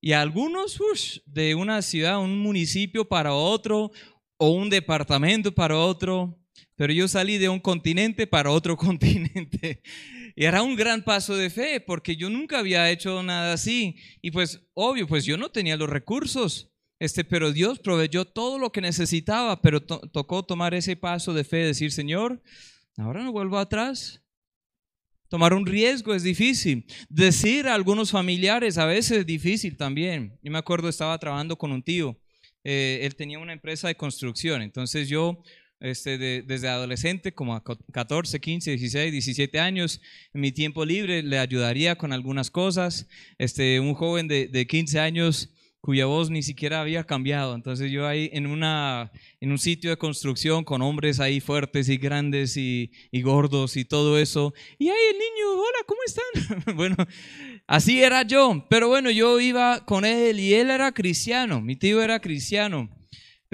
[0.00, 3.90] Y algunos ush, de una ciudad, un municipio para otro
[4.36, 6.38] o un departamento para otro.
[6.76, 9.82] pero yo salí de un continente para otro continente.
[10.36, 13.96] Y era un gran paso de fe, porque yo nunca había hecho nada así.
[14.20, 16.70] Y pues, obvio, pues yo no tenía los recursos.
[16.98, 21.58] Este, pero Dios proveyó todo lo que necesitaba, pero tocó tomar ese paso de fe,
[21.58, 22.42] decir, Señor,
[22.96, 24.22] ahora no vuelvo atrás.
[25.28, 26.86] Tomar un riesgo es difícil.
[27.08, 30.38] Decir a algunos familiares a veces es difícil también.
[30.42, 32.20] Yo me acuerdo, estaba trabajando con un tío.
[32.62, 34.62] Eh, él tenía una empresa de construcción.
[34.62, 35.42] Entonces yo,
[35.84, 40.00] este, desde adolescente, como a 14, 15, 16, 17 años,
[40.32, 43.06] en mi tiempo libre le ayudaría con algunas cosas.
[43.38, 45.50] Este, un joven de, de 15 años
[45.84, 47.54] cuya voz ni siquiera había cambiado.
[47.54, 51.98] Entonces yo ahí en, una, en un sitio de construcción con hombres ahí fuertes y
[51.98, 54.54] grandes y, y gordos y todo eso.
[54.78, 56.76] Y ahí el niño, hola, ¿cómo están?
[56.76, 56.96] bueno,
[57.66, 58.64] así era yo.
[58.70, 62.88] Pero bueno, yo iba con él y él era cristiano, mi tío era cristiano.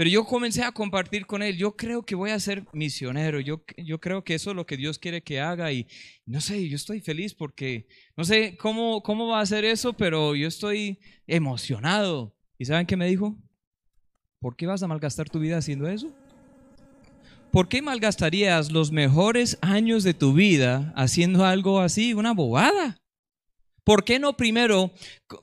[0.00, 3.62] Pero yo comencé a compartir con él, yo creo que voy a ser misionero, yo,
[3.76, 5.86] yo creo que eso es lo que Dios quiere que haga y
[6.24, 7.86] no sé, yo estoy feliz porque
[8.16, 12.34] no sé cómo, cómo va a ser eso, pero yo estoy emocionado.
[12.56, 13.36] ¿Y saben qué me dijo?
[14.40, 16.10] ¿Por qué vas a malgastar tu vida haciendo eso?
[17.52, 22.96] ¿Por qué malgastarías los mejores años de tu vida haciendo algo así, una bobada?
[23.84, 24.92] ¿Por qué no primero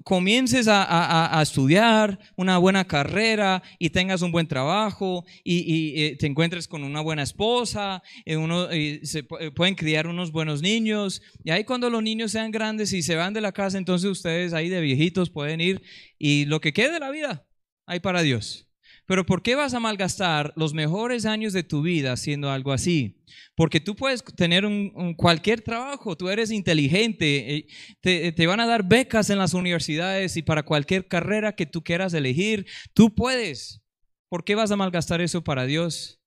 [0.03, 6.67] comiences a, estudiar una buena carrera y tengas un buen trabajo y, eh, te encuentres
[6.67, 11.63] con una buena esposa, eh, uno, se eh, pueden criar unos buenos niños y ahí
[11.63, 14.81] cuando los niños sean grandes y se van de la casa, entonces ustedes ahí de
[14.81, 15.81] viejitos pueden ir
[16.17, 17.47] y lo que quede de la vida,
[17.85, 18.66] hay para Dios.
[19.07, 23.23] Pero ¿por qué vas a malgastar los mejores años de tu vida haciendo algo así?
[23.55, 27.67] Porque tú puedes tener un, cualquier trabajo, tú eres inteligente, eh,
[28.01, 31.81] te, te, van a dar becas en las universidades y para cualquier carrera que tú
[31.83, 33.81] quieras elegir, tú puedes.
[34.27, 36.19] ¿Por qué vas a malgastar eso para Dios?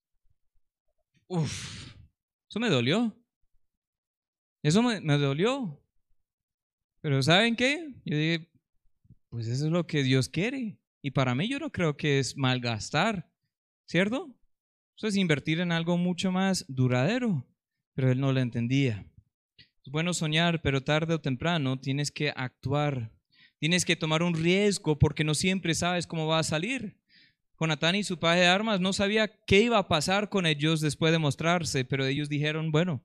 [1.28, 1.94] Uf,
[2.48, 3.14] eso me dolió.
[4.62, 5.78] Eso me, me dolió.
[7.02, 7.92] Pero ¿saben qué?
[8.06, 8.50] Yo dije,
[9.28, 10.79] pues eso es lo que Dios quiere.
[11.02, 13.30] Y para mí yo no creo que es malgastar,
[13.86, 14.34] ¿cierto?
[14.96, 17.46] Eso es invertir en algo mucho más duradero,
[17.94, 19.06] pero él no lo entendía.
[19.56, 23.10] Es bueno soñar, pero tarde o temprano tienes que actuar.
[23.58, 26.98] Tienes que tomar un riesgo porque no siempre sabes cómo va a salir.
[27.58, 31.12] Jonatán y su paje de armas no sabía qué iba a pasar con ellos después
[31.12, 33.02] de mostrarse, pero ellos dijeron, bueno,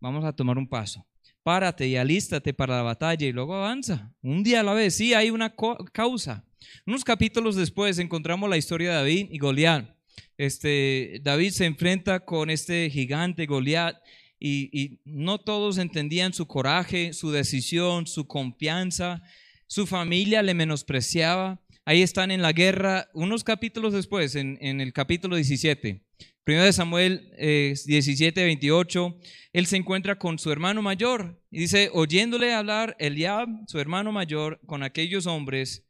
[0.00, 1.06] vamos a tomar un paso.
[1.42, 4.14] Párate y alístate para la batalla y luego avanza.
[4.22, 5.54] Un día a la vez, sí, hay una
[5.92, 6.45] causa.
[6.86, 9.96] Unos capítulos después encontramos la historia de David y Goliat.
[10.38, 13.96] Este, David se enfrenta con este gigante Goliat
[14.38, 19.22] y, no todos entendían su coraje, su decisión, su confianza.
[19.66, 21.60] Su familia le menospreciaba.
[21.84, 26.02] Ahí están en la guerra, unos capítulos después, en, el capítulo 17.
[26.44, 29.18] Primero de Samuel 17, 28,
[29.52, 34.60] él se encuentra con su hermano mayor y dice, oyéndole hablar Eliab, su hermano mayor,
[34.66, 35.85] con aquellos hombres,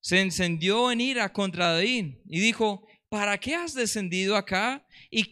[0.00, 4.86] se encendió en ira contra David y dijo, ¿para qué has descendido acá?
[5.10, 5.30] ¿Y,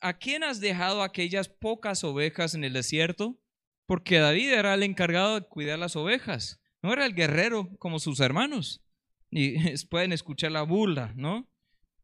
[0.00, 3.38] a, quién has dejado aquellas pocas ovejas en el desierto?
[3.86, 8.20] Porque David era el encargado de cuidar las ovejas, no era el guerrero como sus
[8.20, 8.82] hermanos.
[9.30, 9.56] Y
[9.90, 11.48] pueden escuchar la burla, ¿no?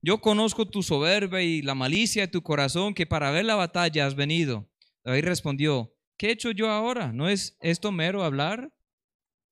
[0.01, 4.07] Yo conozco tu soberbia y la malicia de tu corazón, que para ver la batalla
[4.07, 4.71] has venido.
[5.05, 7.13] David respondió, ¿qué he hecho yo ahora?
[7.13, 8.73] ¿No es esto mero hablar?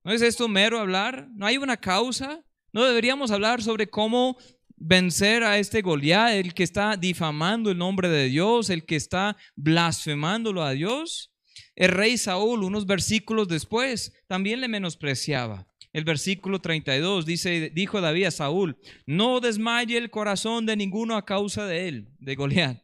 [0.06, 1.28] ¿No es esto mero hablar?
[1.34, 2.40] ¿No hay una causa?
[2.72, 4.38] ¿No deberíamos hablar sobre cómo
[4.76, 9.36] vencer a este Goliat, el que está difamando el nombre de Dios, el que está
[9.56, 11.34] blasfemándolo a Dios?
[11.74, 15.66] El rey Saúl, unos versículos después, también le menospreciaba.
[15.92, 21.24] El versículo 32 dice, dijo David a Saúl, no desmaye el corazón de ninguno a
[21.24, 22.80] causa de él, de Goliat.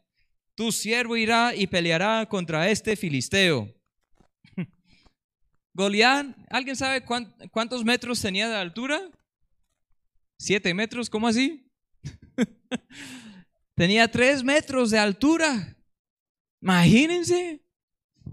[0.57, 3.73] Tu siervo irá y peleará contra este filisteo.
[5.75, 7.03] Goliat, ¿alguien sabe
[7.51, 9.01] cuántos metros tenía de altura?
[10.39, 11.09] ¿Siete metros?
[11.09, 11.67] ¿Cómo así?
[13.75, 15.77] tenía tres metros de altura.
[16.61, 17.65] Imagínense.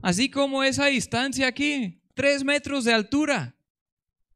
[0.01, 3.55] Así como esa distancia aquí, tres metros de altura.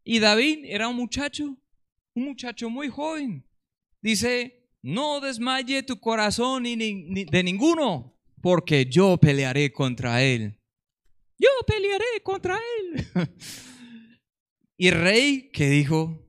[0.03, 1.57] Y David era un muchacho,
[2.13, 3.45] un muchacho muy joven.
[4.01, 10.62] Dice, no desmaye tu corazón de ninguno, porque yo pelearé contra él
[11.39, 13.05] yo pelearé contra él.
[14.77, 16.19] y el rey, ¿qué dijo?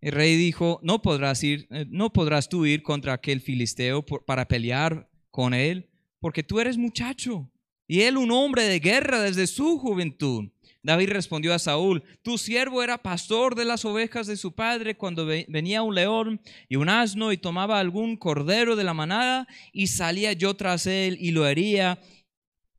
[0.00, 4.48] El rey dijo, no podrás ir, eh, no podrás tú ir contra aquel filisteo para
[4.48, 5.90] pelear con él,
[6.20, 7.50] porque tú eres muchacho
[7.86, 10.50] y él un hombre de guerra desde su juventud.
[10.82, 15.26] David respondió a Saúl, tu siervo era pastor de las ovejas de su padre cuando
[15.26, 16.40] ve- venía un león
[16.70, 21.18] y un asno y tomaba algún cordero de la manada y salía yo tras él
[21.20, 22.00] y lo hería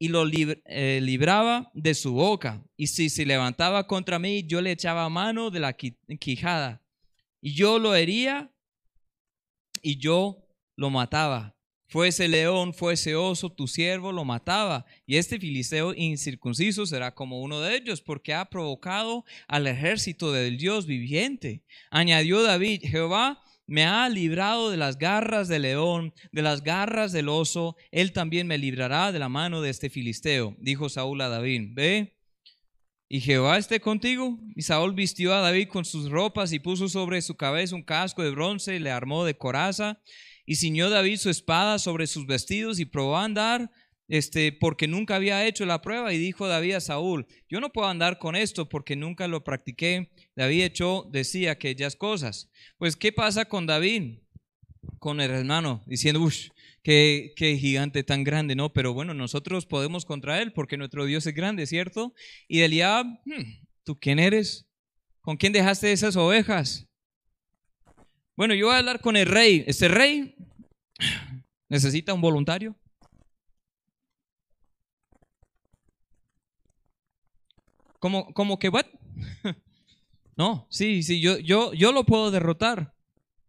[0.01, 2.65] y lo eh, libraba de su boca.
[2.75, 6.81] Y si se levantaba contra mí, yo le echaba mano de la qui- quijada
[7.39, 8.51] y yo lo hería
[9.83, 10.43] y yo
[10.75, 11.55] lo mataba.
[11.85, 14.87] Fuese león, fuese oso, tu siervo lo mataba.
[15.05, 20.57] Y este filisteo incircunciso será como uno de ellos, porque ha provocado al ejército del
[20.57, 21.61] Dios viviente.
[21.91, 27.30] Añadió David, Jehová me ha librado de las garras del león, de las garras del
[27.30, 30.56] oso, él también me librará de la mano de este filisteo.
[30.60, 32.15] Dijo Saúl a David, ve,
[33.13, 34.39] y Jehová esté contigo.
[34.56, 38.24] Y Saúl vistió a David con sus ropas y puso sobre su cabeza un casco
[38.24, 40.02] de bronce y le armó de coraza.
[40.45, 43.69] Y ciñó David su espada sobre sus vestidos y probó a andar,
[44.08, 46.13] este, porque nunca había hecho la prueba.
[46.13, 50.13] Y dijo David a Saúl, yo no puedo andar con esto porque nunca lo practiqué.
[50.36, 52.50] David echó, decía aquellas cosas.
[52.78, 54.20] Pues, ¿qué pasa con David?
[55.00, 56.48] Con el hermano, diciendo, uff,
[56.84, 58.74] qué, gigante tan grande, ¿no?
[58.74, 62.13] Pero bueno, nosotros podemos contra él porque nuestro Dios es grande, ¿cierto?
[62.48, 64.65] Y Eliab, "Hmm, ¿tú quién eres?
[65.22, 66.88] ¿Con quién dejaste esas ovejas?
[68.36, 69.63] Bueno, yo voy a hablar con el rey.
[69.67, 70.36] ¿Este rey
[71.70, 72.76] necesita un voluntario?
[78.00, 78.88] ¿Cómo, cómo que what?
[80.41, 82.95] no, sí, sí, yo, yo, yo lo puedo derrotar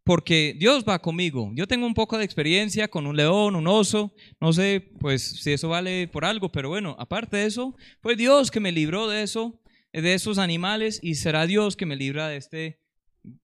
[0.04, 1.50] porque Dios va conmigo.
[1.54, 5.52] Yo tengo un poco de experiencia con un león, un oso, no sé, pues si
[5.52, 9.22] eso vale por algo, pero bueno, aparte de eso, fue Dios que me libró de
[9.22, 9.58] eso,
[9.90, 12.78] de esos animales y será Dios que me libra de este,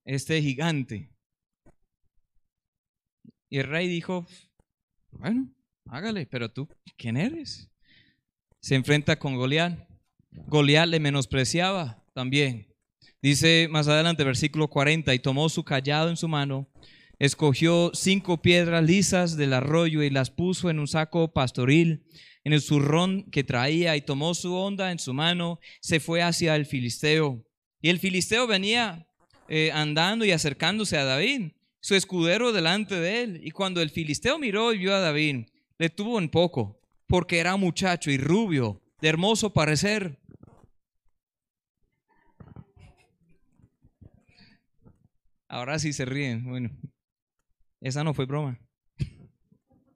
[0.05, 1.11] este gigante.
[3.49, 4.27] Y el rey dijo,
[5.11, 5.49] bueno,
[5.87, 7.71] hágale, pero tú, ¿quién eres?
[8.61, 9.89] Se enfrenta con Goliat.
[10.33, 12.68] Goliat le menospreciaba también.
[13.21, 16.69] Dice más adelante, versículo 40, y tomó su callado en su mano,
[17.19, 22.05] escogió cinco piedras lisas del arroyo y las puso en un saco pastoril,
[22.45, 26.55] en el zurrón que traía, y tomó su onda en su mano, se fue hacia
[26.55, 27.45] el filisteo.
[27.81, 29.09] Y el filisteo venía
[29.49, 33.41] eh, andando y acercándose a David, su escudero delante de él.
[33.43, 35.47] Y cuando el filisteo miró y vio a David,
[35.79, 40.19] le tuvo en poco, porque era muchacho y rubio, de hermoso parecer.
[45.49, 46.45] Ahora sí se ríen.
[46.45, 46.71] Bueno,
[47.81, 48.61] esa no fue broma.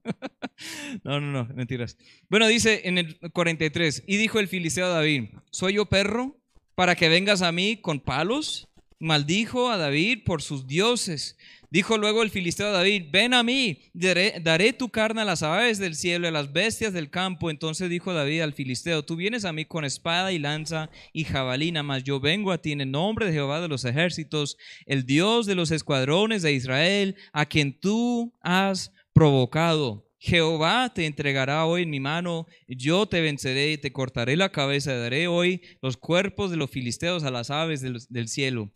[1.05, 1.97] No, no, no, mentiras.
[2.29, 6.37] Bueno, dice en el 43, y dijo el filisteo a David, ¿soy yo perro
[6.75, 8.69] para que vengas a mí con palos?
[8.99, 11.37] Maldijo a David por sus dioses.
[11.73, 15.95] Dijo luego el filisteo David, ven a mí, daré, tu carne a las aves del
[15.95, 17.49] cielo y a las bestias del campo.
[17.51, 21.83] Entonces dijo David al filisteo, tú vienes a mí con espada y lanza y jabalina,
[21.83, 25.47] mas yo vengo a ti en el nombre de Jehová de los ejércitos, el Dios
[25.47, 30.07] de los escuadrones de Israel, a quien tú has provocado.
[30.19, 34.95] Jehová te entregará hoy en mi mano, yo te venceré y te cortaré la cabeza,
[34.95, 38.71] daré hoy los cuerpos de los filisteos a las aves del cielo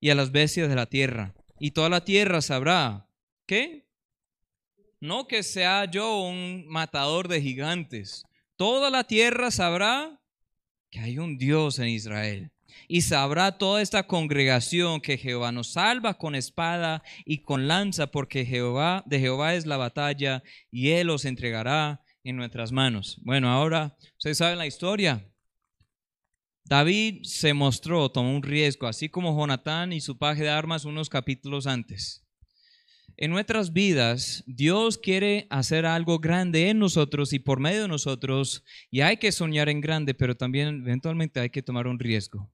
[0.00, 1.36] y a las bestias de la tierra.
[1.64, 3.06] Y toda la tierra sabrá,
[3.46, 3.86] ¿qué?
[4.98, 8.24] No que sea yo un matador de gigantes.
[8.56, 10.20] Toda la tierra sabrá
[10.90, 12.50] que hay un Dios en Israel.
[12.88, 18.44] Y sabrá toda esta congregación que Jehová nos salva con espada y con lanza, porque
[18.44, 23.20] Jehová, de Jehová es la batalla y Él os entregará en nuestras manos.
[23.22, 25.31] Bueno, ahora ustedes saben la historia.
[26.64, 31.08] David se mostró, tomó un riesgo, así como Jonatán y su paje de armas unos
[31.08, 32.22] capítulos antes.
[33.16, 38.64] En nuestras vidas, Dios quiere hacer algo grande en nosotros y por medio de nosotros,
[38.90, 42.50] y hay que soñar en grande, pero también eventualmente hay que tomar un riesgo.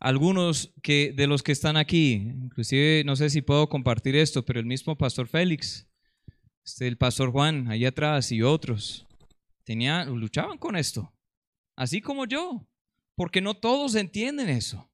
[0.00, 4.60] Algunos que, de los que están aquí, inclusive no sé si puedo compartir esto, pero
[4.60, 5.88] el mismo pastor Félix,
[6.64, 9.06] este, el pastor Juan, allá atrás y otros,
[9.64, 11.12] tenía, luchaban con esto,
[11.76, 12.67] así como yo,
[13.18, 14.88] porque no todos entienden eso.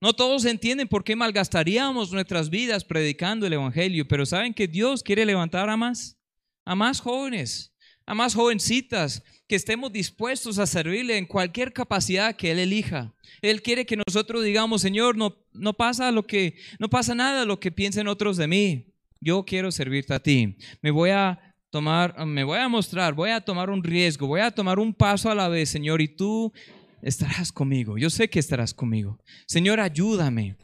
[0.00, 5.02] No todos entienden por qué malgastaríamos nuestras vidas predicando el Evangelio, pero saben que Dios
[5.02, 6.16] quiere levantar a más,
[6.64, 7.74] a más jóvenes,
[8.06, 13.12] a más jovencitas, que estemos dispuestos a servirle en cualquier capacidad que Él elija.
[13.42, 17.58] Él quiere que nosotros digamos, Señor, no, no pasa lo que, no pasa nada lo
[17.58, 18.94] que piensen otros de mí.
[19.20, 20.56] Yo quiero servirte a ti.
[20.82, 24.52] Me voy a tomar, me voy a mostrar, voy a tomar un riesgo, voy a
[24.52, 26.52] tomar un paso a la vez, Señor, y tú
[27.02, 27.98] estarás conmigo.
[27.98, 29.18] Yo sé que estarás conmigo.
[29.46, 30.56] Señor, ayúdame.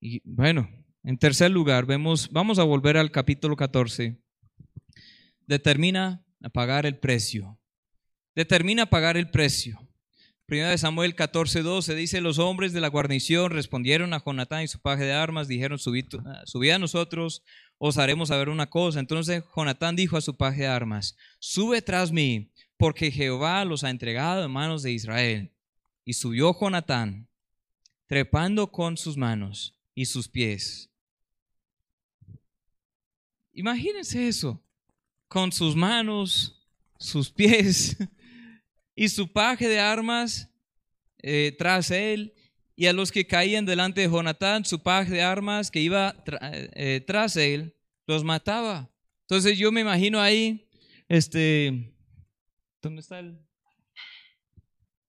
[0.00, 0.68] Y bueno,
[1.04, 4.20] en tercer lugar, vemos, vamos a volver al capítulo 14.
[5.46, 7.58] Determina a pagar el precio.
[8.34, 9.78] Determina pagar el precio.
[10.46, 14.80] Primera de Samuel 14:12 dice, los hombres de la guarnición respondieron a Jonatán y su
[14.80, 16.06] paje de armas, dijeron, subid,
[16.44, 17.42] subid a nosotros,
[17.78, 19.00] os haremos saber una cosa.
[19.00, 22.51] Entonces Jonatán dijo a su paje de armas, sube tras mí,
[22.82, 25.52] porque Jehová los ha entregado en manos de Israel.
[26.04, 27.28] Y subió Jonatán,
[28.08, 30.90] trepando con sus manos y sus pies.
[33.52, 34.60] Imagínense eso,
[35.28, 36.60] con sus manos,
[36.98, 37.96] sus pies
[38.96, 40.50] y su paje de armas
[41.18, 42.34] eh, tras él,
[42.74, 46.16] y a los que caían delante de Jonatán, su paje de armas que iba
[46.50, 47.76] eh, tras él,
[48.08, 48.90] los mataba.
[49.20, 50.68] Entonces yo me imagino ahí,
[51.08, 51.91] este,
[52.82, 53.38] ¿dónde está el?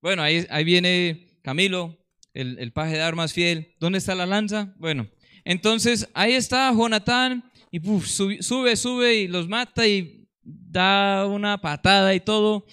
[0.01, 1.97] Bueno, ahí, ahí viene Camilo,
[2.33, 3.75] el, el paje de armas fiel.
[3.79, 4.73] ¿Dónde está la lanza?
[4.77, 5.07] Bueno,
[5.43, 12.19] entonces ahí está Jonatán y sube, sube y los mata y da una patada y
[12.19, 12.65] todo.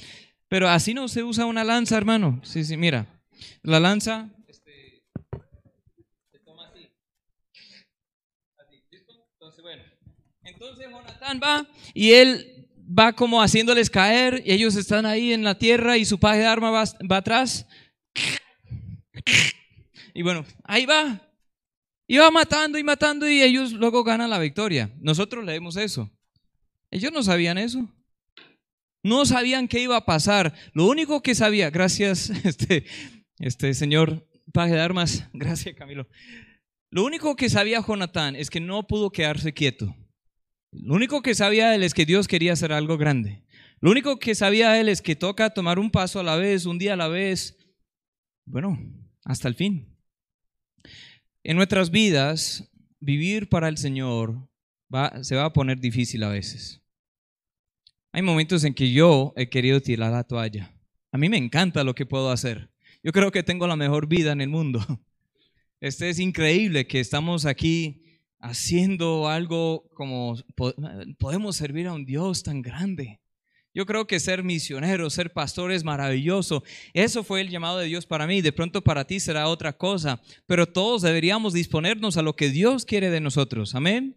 [0.48, 2.40] Pero así no se usa una lanza, hermano.
[2.44, 3.06] Sí, sí, mira.
[3.62, 5.02] La lanza este,
[6.30, 6.90] se toma así.
[8.58, 9.12] Así, ¿listo?
[9.32, 9.82] Entonces, bueno.
[10.42, 12.59] Entonces Jonatán va y él
[12.98, 16.46] va como haciéndoles caer y ellos están ahí en la tierra y su paje de
[16.46, 17.66] arma va, va atrás.
[20.14, 21.20] Y bueno, ahí va.
[22.06, 24.90] Y va matando y matando y ellos luego ganan la victoria.
[25.00, 26.10] Nosotros leemos eso.
[26.90, 27.88] Ellos no sabían eso.
[29.02, 30.54] No sabían qué iba a pasar.
[30.72, 32.84] Lo único que sabía, gracias, este,
[33.38, 36.08] este señor paje de armas, gracias Camilo.
[36.90, 39.94] Lo único que sabía Jonatán es que no pudo quedarse quieto.
[40.72, 43.42] Lo único que sabía él es que Dios quería hacer algo grande.
[43.80, 46.78] Lo único que sabía él es que toca tomar un paso a la vez, un
[46.78, 47.56] día a la vez.
[48.44, 48.78] Bueno,
[49.24, 49.96] hasta el fin.
[51.42, 54.48] En nuestras vidas, vivir para el Señor
[55.22, 56.82] se va a poner difícil a veces.
[58.12, 60.74] Hay momentos en que yo he querido tirar la toalla.
[61.12, 62.70] A mí me encanta lo que puedo hacer.
[63.02, 64.84] Yo creo que tengo la mejor vida en el mundo.
[65.82, 67.99] Este es increíble que estamos aquí
[68.40, 70.36] haciendo algo como
[71.18, 73.20] podemos servir a un Dios tan grande.
[73.72, 76.64] Yo creo que ser misionero, ser pastor es maravilloso.
[76.92, 78.40] Eso fue el llamado de Dios para mí.
[78.40, 80.20] De pronto para ti será otra cosa.
[80.46, 83.76] Pero todos deberíamos disponernos a lo que Dios quiere de nosotros.
[83.76, 84.16] Amén.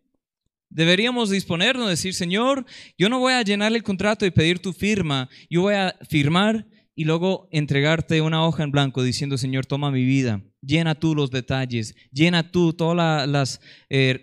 [0.70, 2.66] Deberíamos disponernos, decir, Señor,
[2.98, 5.30] yo no voy a llenar el contrato y pedir tu firma.
[5.48, 6.66] Yo voy a firmar
[6.96, 11.32] y luego entregarte una hoja en blanco diciendo, Señor, toma mi vida, llena tú los
[11.32, 14.20] detalles, llena tú todas las eh,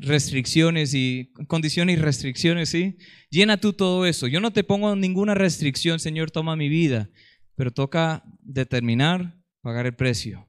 [0.00, 2.98] restricciones y condiciones y restricciones, ¿sí?
[3.30, 4.26] Llena tú todo eso.
[4.26, 7.08] Yo no te pongo ninguna restricción, Señor, toma mi vida,
[7.54, 10.46] pero toca determinar, pagar el precio.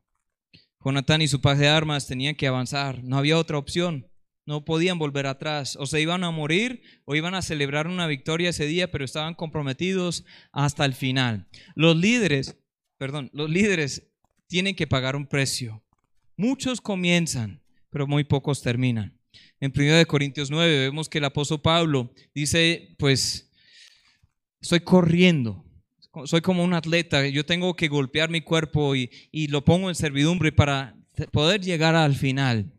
[0.84, 4.11] Jonatán y su paz de armas tenían que avanzar, no había otra opción.
[4.46, 5.76] No podían volver atrás.
[5.80, 9.36] O se iban a morir o iban a celebrar una victoria ese día, pero estaban
[9.36, 11.48] comprometidos hasta el final.
[11.76, 12.58] Los líderes,
[12.98, 14.12] perdón, los líderes
[14.48, 15.84] tienen que pagar un precio.
[16.36, 19.18] Muchos comienzan, pero muy pocos terminan.
[19.60, 23.52] En 1 Corintios 9 vemos que el apóstol Pablo dice, pues,
[24.60, 25.64] estoy corriendo,
[26.26, 29.96] soy como un atleta, yo tengo que golpear mi cuerpo y, y lo pongo en
[29.96, 30.98] servidumbre para
[31.32, 32.74] poder llegar al final,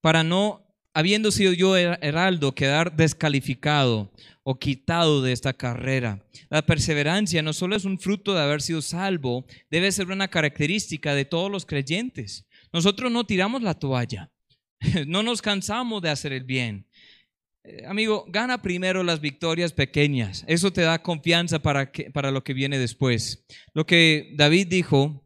[0.00, 0.65] para no
[0.96, 4.10] habiendo sido yo heraldo, quedar descalificado
[4.44, 6.24] o quitado de esta carrera.
[6.48, 11.14] La perseverancia no solo es un fruto de haber sido salvo, debe ser una característica
[11.14, 12.46] de todos los creyentes.
[12.72, 14.30] Nosotros no tiramos la toalla,
[15.06, 16.86] no nos cansamos de hacer el bien.
[17.62, 20.44] Eh, amigo, gana primero las victorias pequeñas.
[20.46, 23.44] Eso te da confianza para, que, para lo que viene después.
[23.74, 25.25] Lo que David dijo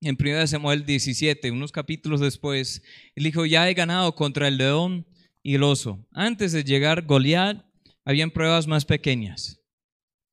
[0.00, 2.82] en 1 Samuel 17, unos capítulos después,
[3.14, 5.06] él dijo, ya he ganado contra el león
[5.42, 6.06] y el oso.
[6.12, 7.64] Antes de llegar Goliat,
[8.04, 9.60] habían pruebas más pequeñas.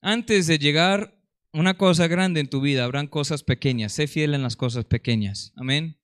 [0.01, 1.17] Antes de llegar
[1.53, 3.93] una cosa grande en tu vida, habrán cosas pequeñas.
[3.93, 5.53] Sé fiel en las cosas pequeñas.
[5.55, 5.97] Amén.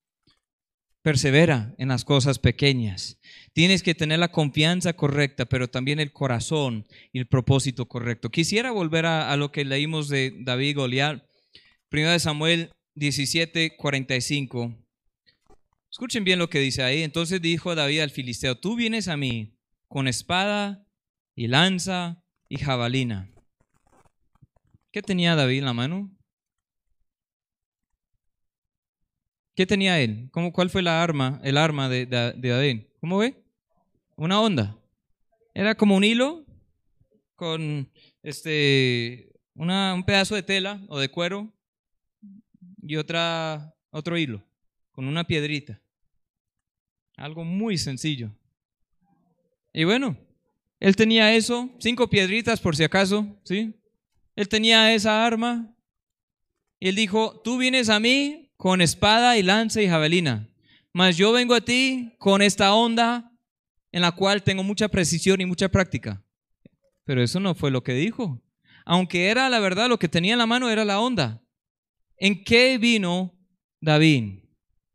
[1.02, 3.20] Persevera en las cosas pequeñas.
[3.54, 8.30] Tienes que tener la confianza correcta, pero también el corazón y el propósito correcto.
[8.30, 11.24] Quisiera volver a, lo que leímos de David Goliat.
[11.90, 14.76] Primero de Samuel 17, 45.
[15.92, 17.04] Escuchen bien lo que dice ahí.
[17.04, 20.88] Entonces dijo David al filisteo, tú vienes a mí con espada
[21.36, 23.30] y lanza y jabalina.
[24.92, 26.12] ¿Qué tenía David en la mano?
[29.56, 30.30] ¿Qué tenía él?
[30.32, 32.84] ¿Cómo, ¿Cuál fue la arma, el arma de, de David?
[33.00, 33.44] ¿Cómo ve?
[34.16, 34.80] Una onda.
[35.54, 36.44] Era como un hilo
[37.36, 37.92] con
[38.24, 41.53] este, un pedazo de tela o de cuero
[42.86, 44.44] y otra, otro hilo
[44.92, 45.82] con una piedrita.
[47.18, 48.32] Algo muy sencillo.
[49.74, 50.18] Y bueno,
[50.80, 53.74] él tenía eso, cinco piedritas por si acaso, ¿sí?
[54.36, 55.76] Él tenía esa arma
[56.80, 60.50] Y él dijo, tú vienes a mí con espada y lanza y javelina,
[60.92, 63.32] mas yo vengo a ti con esta onda
[63.92, 66.24] en la cual tengo mucha precisión y mucha práctica.
[67.06, 68.42] Pero eso no fue lo que dijo.
[68.86, 71.43] Aunque era la verdad, lo que tenía en la mano era la onda.
[72.18, 73.34] ¿En qué vino
[73.82, 74.40] David?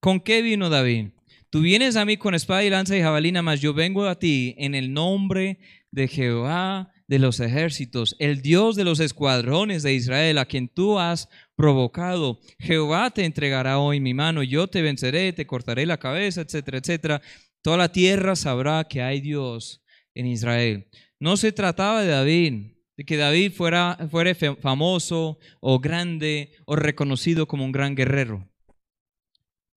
[0.00, 1.08] ¿Con qué vino David?
[1.50, 4.54] Tú vienes a mí con espada y lanza y jabalina, mas yo vengo a ti
[4.58, 5.58] en el nombre
[5.90, 10.98] de Jehová de los ejércitos, el Dios de los escuadrones de Israel, a quien tú
[10.98, 12.38] has provocado.
[12.58, 17.22] Jehová te entregará hoy mi mano, yo te venceré, te cortaré la cabeza, etcétera, etcétera.
[17.62, 19.82] Toda la tierra sabrá que hay Dios
[20.14, 20.88] en Israel.
[21.18, 27.64] No se trataba de David, que David fuera, fuera famoso o grande o reconocido como
[27.64, 28.48] un gran guerrero.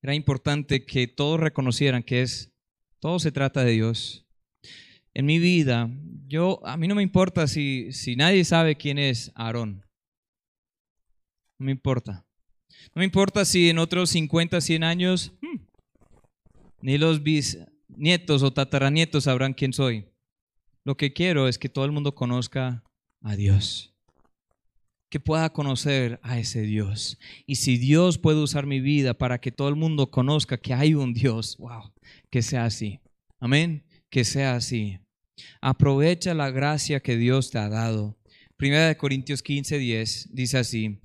[0.02, 2.52] Era importante que todos reconocieran que es,
[3.00, 4.26] todo se trata de Dios.
[5.14, 5.90] En mi vida,
[6.28, 9.86] yo, a mí no me importa si, si nadie sabe quién es Aarón.
[11.60, 12.26] No me importa.
[12.96, 15.60] No me importa si en otros 50, 100 años, hmm,
[16.82, 20.08] ni los bisnietos o tataranietos sabrán quién soy.
[20.84, 22.84] Lo que quiero es que todo el mundo conozca
[23.22, 23.92] a Dios
[25.12, 27.20] que pueda conocer a ese Dios.
[27.46, 30.94] Y si Dios puede usar mi vida para que todo el mundo conozca que hay
[30.94, 31.92] un Dios, wow,
[32.30, 33.02] que sea así.
[33.38, 35.00] Amén, que sea así.
[35.60, 38.18] Aprovecha la gracia que Dios te ha dado.
[38.56, 41.02] Primera de Corintios 15, 10 dice así,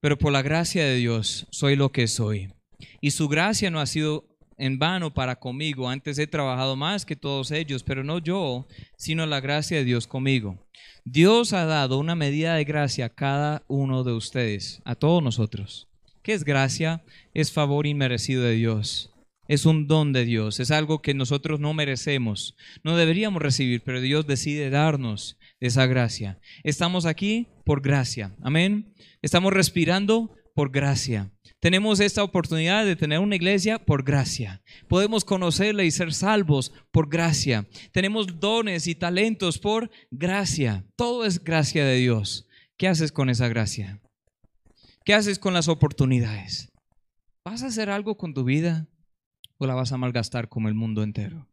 [0.00, 2.52] pero por la gracia de Dios soy lo que soy.
[3.00, 4.29] Y su gracia no ha sido
[4.60, 5.88] en vano para conmigo.
[5.88, 10.06] Antes he trabajado más que todos ellos, pero no yo, sino la gracia de Dios
[10.06, 10.68] conmigo.
[11.04, 15.88] Dios ha dado una medida de gracia a cada uno de ustedes, a todos nosotros.
[16.22, 17.02] ¿Qué es gracia?
[17.32, 19.10] Es favor inmerecido de Dios.
[19.48, 22.54] Es un don de Dios, es algo que nosotros no merecemos,
[22.84, 26.38] no deberíamos recibir, pero Dios decide darnos esa gracia.
[26.62, 28.94] Estamos aquí por gracia, amén.
[29.22, 31.32] Estamos respirando por gracia.
[31.60, 34.62] Tenemos esta oportunidad de tener una iglesia por gracia.
[34.88, 37.68] Podemos conocerla y ser salvos por gracia.
[37.92, 40.86] Tenemos dones y talentos por gracia.
[40.96, 42.48] Todo es gracia de Dios.
[42.78, 44.00] ¿Qué haces con esa gracia?
[45.04, 46.72] ¿Qué haces con las oportunidades?
[47.44, 48.88] ¿Vas a hacer algo con tu vida
[49.58, 51.46] o la vas a malgastar como el mundo entero?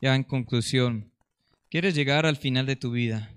[0.00, 1.12] Ya en conclusión,
[1.68, 3.32] ¿quieres llegar al final de tu vida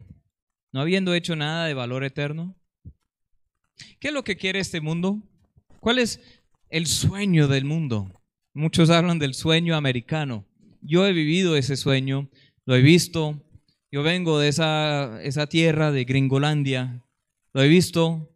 [0.72, 2.56] no habiendo hecho nada de valor eterno?
[4.00, 5.24] ¿Qué es lo que quiere este mundo?
[5.80, 6.20] ¿Cuál es
[6.70, 8.12] el sueño del mundo?
[8.54, 10.46] Muchos hablan del sueño americano.
[10.82, 12.30] Yo he vivido ese sueño,
[12.66, 13.42] lo he visto.
[13.92, 17.06] Yo vengo de esa, esa tierra de Gringolandia,
[17.54, 18.30] lo he visto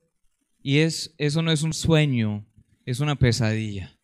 [0.64, 2.48] y es, eso no es un sueño,
[2.86, 4.00] es una pesadilla.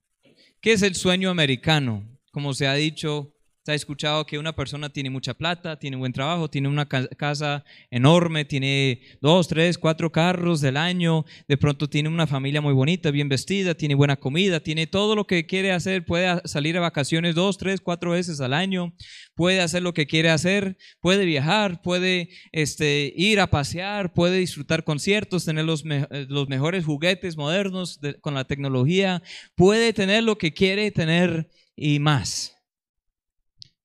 [0.62, 2.20] ¿Qué es el sueño americano?
[2.32, 3.34] Como se ha dicho,
[3.70, 8.46] ha escuchado que una persona tiene mucha plata, tiene buen trabajo, tiene una casa enorme,
[8.46, 13.30] tiene dos, tres, cuatro carros del año, de pronto tiene una familia muy bonita, bien
[13.30, 17.58] vestida, tiene buena comida, tiene todo lo que quiere hacer, puede salir a vacaciones dos,
[17.58, 18.94] tres, cuatro veces al año,
[19.36, 24.84] puede hacer lo que quiere hacer, puede viajar, puede este, ir a pasear, puede disfrutar
[24.84, 25.84] conciertos, tener los,
[26.28, 29.22] los mejores juguetes modernos con la tecnología,
[29.56, 32.59] puede tener lo que quiere tener y más.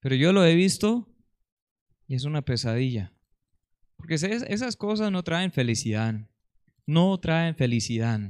[0.05, 1.09] Pero yo lo he visto
[2.07, 3.15] y es una pesadilla.
[3.97, 6.29] Porque esas cosas no traen felicidad.
[6.85, 8.21] No traen felicidad.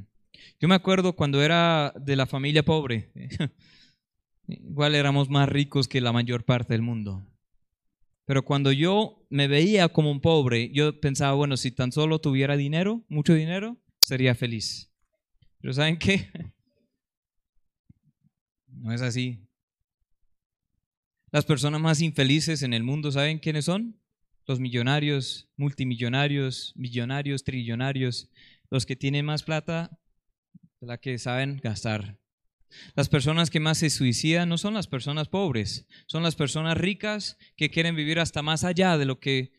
[0.60, 3.10] Yo me acuerdo cuando era de la familia pobre.
[4.46, 7.26] Igual éramos más ricos que la mayor parte del mundo.
[8.24, 12.56] Pero cuando yo me veía como un pobre, yo pensaba, bueno, si tan solo tuviera
[12.56, 14.92] dinero, mucho dinero, sería feliz.
[15.60, 16.30] Pero ¿saben qué?
[18.68, 19.44] No es así.
[21.34, 24.00] Las personas más infelices en el mundo, ¿saben quiénes son?
[24.46, 28.30] Los millonarios, multimillonarios, millonarios, trillonarios,
[28.70, 29.98] los que tienen más plata,
[30.78, 32.20] la que saben gastar.
[32.94, 37.36] Las personas que más se suicidan no son las personas pobres, son las personas ricas
[37.56, 39.50] que quieren vivir hasta más allá de lo que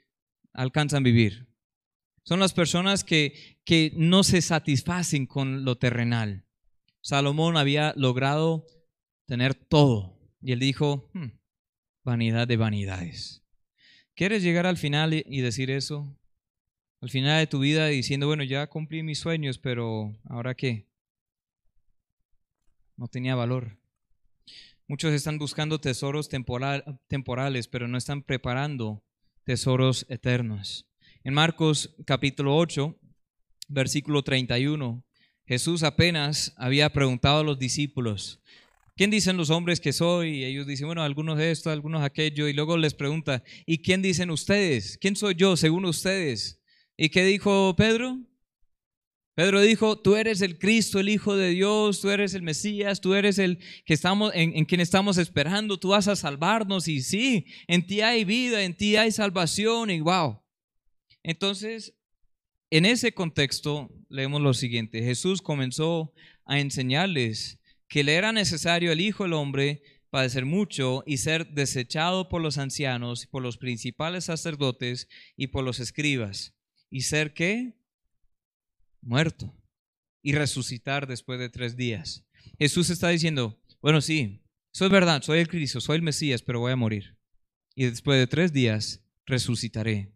[0.53, 1.49] alcanzan vivir.
[2.23, 6.45] Son las personas que, que no se satisfacen con lo terrenal.
[7.01, 8.65] Salomón había logrado
[9.25, 11.31] tener todo y él dijo, hmm,
[12.05, 13.43] vanidad de vanidades.
[14.13, 16.17] ¿Quieres llegar al final y decir eso?
[17.01, 20.87] Al final de tu vida diciendo, bueno, ya cumplí mis sueños, pero ¿ahora qué?
[22.95, 23.77] No tenía valor.
[24.87, 29.03] Muchos están buscando tesoros temporales, pero no están preparando
[29.43, 30.87] tesoros eternos.
[31.23, 32.95] En Marcos capítulo 8,
[33.67, 35.03] versículo 31,
[35.45, 38.41] Jesús apenas había preguntado a los discípulos,
[38.95, 40.37] ¿quién dicen los hombres que soy?
[40.37, 42.47] Y ellos dicen, bueno, algunos esto, algunos aquello.
[42.47, 44.97] Y luego les pregunta, ¿y quién dicen ustedes?
[44.99, 46.61] ¿Quién soy yo según ustedes?
[46.97, 48.19] ¿Y qué dijo Pedro?
[49.35, 53.15] Pedro dijo, tú eres el Cristo, el Hijo de Dios, tú eres el Mesías, tú
[53.15, 57.45] eres el que estamos, en, en quien estamos esperando, tú vas a salvarnos y sí,
[57.67, 60.41] en ti hay vida, en ti hay salvación y wow.
[61.21, 61.93] Entonces,
[62.69, 66.13] en ese contexto, leemos lo siguiente, Jesús comenzó
[66.45, 67.59] a enseñarles
[67.95, 72.57] que le era necesario el Hijo del Hombre padecer mucho y ser desechado por los
[72.57, 76.53] ancianos, por los principales sacerdotes y por los escribas.
[76.89, 77.79] ¿Y ser qué?
[79.01, 79.55] muerto
[80.21, 82.25] y resucitar después de tres días.
[82.59, 84.43] Jesús está diciendo, bueno, sí,
[84.73, 87.17] eso es verdad, soy el Cristo, soy el Mesías, pero voy a morir.
[87.75, 90.11] Y después de tres días resucitaré.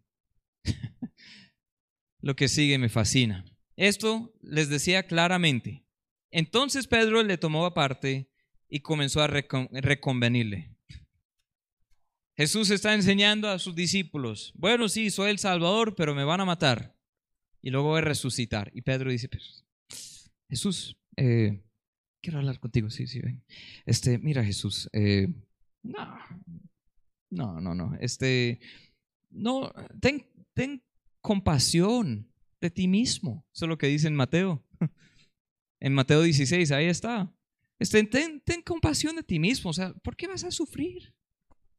[2.20, 3.46] Lo que sigue me fascina.
[3.74, 5.86] Esto les decía claramente.
[6.30, 8.30] Entonces Pedro le tomó aparte
[8.68, 10.70] y comenzó a reconvenirle.
[12.36, 16.46] Jesús está enseñando a sus discípulos, bueno, sí, soy el Salvador, pero me van a
[16.46, 16.96] matar
[17.60, 18.70] y luego voy a resucitar.
[18.74, 19.28] Y Pedro dice,
[20.48, 21.62] Jesús, eh,
[22.22, 23.44] quiero hablar contigo, sí, sí, ven.
[23.84, 25.28] Este, mira Jesús, eh,
[25.82, 26.18] no,
[27.30, 28.60] no, no, no, este,
[29.30, 30.82] no, ten, ten
[31.20, 32.26] compasión
[32.60, 33.46] de ti mismo.
[33.54, 34.64] Eso es lo que dice en Mateo.
[35.80, 37.32] En Mateo 16, ahí está.
[37.78, 39.70] Este, ten, ten compasión de ti mismo.
[39.70, 41.14] O sea, ¿por qué vas a sufrir?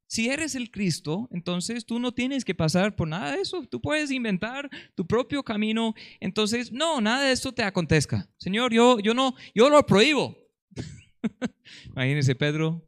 [0.07, 3.65] Si eres el Cristo, entonces tú no tienes que pasar por nada de eso.
[3.67, 5.93] Tú puedes inventar tu propio camino.
[6.19, 8.29] Entonces, no, nada de esto te acontezca.
[8.37, 10.35] Señor, yo, yo no, yo lo prohíbo.
[11.85, 12.85] Imagínese Pedro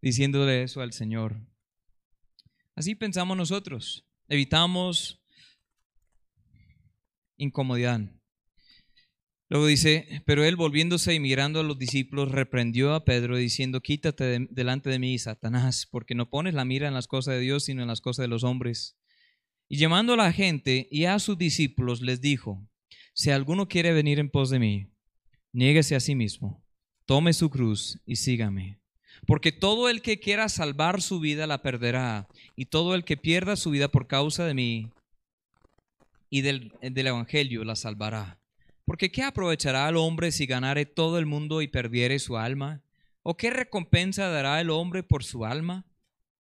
[0.00, 1.36] diciéndole eso al Señor.
[2.74, 4.06] Así pensamos nosotros.
[4.28, 5.22] Evitamos
[7.36, 8.00] incomodidad.
[9.50, 14.46] Luego dice, pero él volviéndose y mirando a los discípulos, reprendió a Pedro diciendo, quítate
[14.50, 17.82] delante de mí, Satanás, porque no pones la mira en las cosas de Dios, sino
[17.82, 18.96] en las cosas de los hombres.
[19.68, 22.66] Y llamando a la gente y a sus discípulos, les dijo,
[23.12, 24.88] si alguno quiere venir en pos de mí,
[25.52, 26.64] niéguese a sí mismo,
[27.04, 28.80] tome su cruz y sígame.
[29.26, 33.56] Porque todo el que quiera salvar su vida la perderá, y todo el que pierda
[33.56, 34.90] su vida por causa de mí
[36.30, 38.40] y del, del Evangelio la salvará.
[38.84, 42.82] Porque ¿qué aprovechará al hombre si ganare todo el mundo y perdiere su alma?
[43.22, 45.86] ¿O qué recompensa dará el hombre por su alma?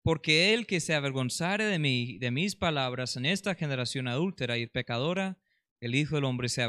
[0.04, 4.68] Porque el que se avergonzare de mí, de mis palabras en esta generación adúltera y
[4.68, 5.38] pecadora,
[5.80, 6.62] el Hijo del Hombre se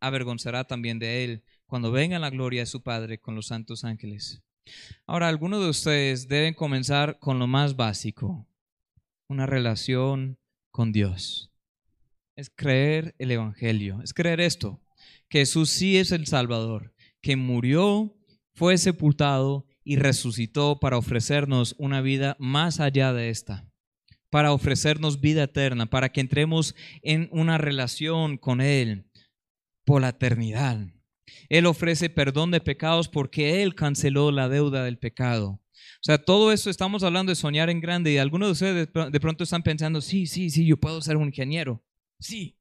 [0.00, 4.42] avergonzará también de él cuando venga la gloria de su Padre con los santos ángeles.
[5.06, 8.46] Ahora, algunos de ustedes deben comenzar con lo más básico,
[9.28, 10.38] una relación
[10.70, 11.50] con Dios
[12.38, 14.80] es creer el Evangelio, es creer esto,
[15.28, 18.16] que Jesús sí es el Salvador, que murió,
[18.54, 23.68] fue sepultado y resucitó para ofrecernos una vida más allá de esta,
[24.30, 29.10] para ofrecernos vida eterna, para que entremos en una relación con Él
[29.84, 30.78] por la eternidad.
[31.48, 35.60] Él ofrece perdón de pecados porque Él canceló la deuda del pecado.
[35.74, 39.20] O sea, todo eso estamos hablando de soñar en grande y algunos de ustedes de
[39.20, 41.82] pronto están pensando, sí, sí, sí, yo puedo ser un ingeniero.
[42.18, 42.56] Sí.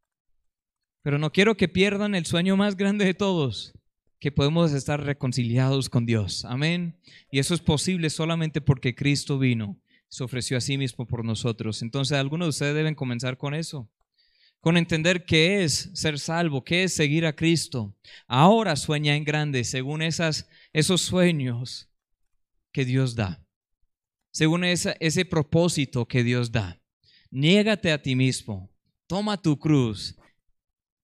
[1.02, 3.74] Pero no quiero que pierdan el sueño más grande de todos,
[4.20, 6.44] que podemos estar reconciliados con Dios.
[6.46, 7.00] Amén.
[7.32, 9.80] Y eso es posible solamente porque Cristo vino,
[10.10, 11.82] se ofreció a sí mismo por nosotros.
[11.82, 13.90] Entonces, algunos de ustedes deben comenzar con eso,
[14.60, 17.96] con entender qué es ser salvo, qué es seguir a Cristo.
[18.28, 21.90] Ahora sueña en grande, según esas, esos sueños
[22.72, 23.44] que Dios da,
[24.32, 26.82] según ese propósito que Dios da.
[27.32, 28.70] Niégate a ti mismo,
[29.08, 30.16] toma tu cruz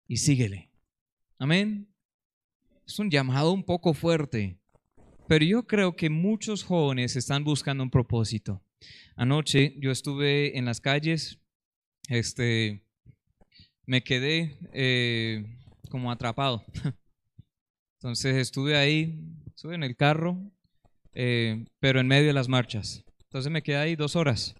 [0.07, 0.69] y síguele.
[1.39, 1.87] Amén.
[2.85, 4.59] Es un llamado un poco fuerte,
[5.27, 8.61] pero yo creo que muchos jóvenes están buscando un propósito.
[9.15, 11.39] Anoche yo estuve en las calles,
[12.09, 12.83] este,
[13.85, 15.57] me quedé eh,
[15.89, 16.63] como atrapado.
[17.99, 20.37] Entonces estuve ahí, estuve en el carro,
[21.13, 23.05] eh, pero en medio de las marchas.
[23.23, 24.55] Entonces me quedé ahí dos horas.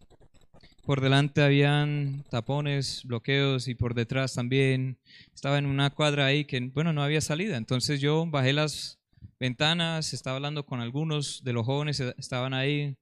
[0.86, 4.98] Por delante habían tapones, bloqueos y por detrás también.
[5.34, 7.56] Estaba en una cuadra ahí que, bueno, no había salida.
[7.56, 9.00] Entonces yo bajé las
[9.40, 12.98] ventanas, estaba hablando con algunos de los jóvenes, estaban ahí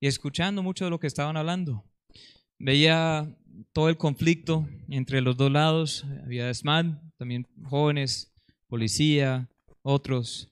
[0.00, 1.84] y escuchando mucho de lo que estaban hablando.
[2.58, 3.36] Veía
[3.74, 6.06] todo el conflicto entre los dos lados.
[6.24, 6.86] Había SMAD,
[7.18, 8.32] también jóvenes,
[8.66, 9.50] policía,
[9.82, 10.48] otros.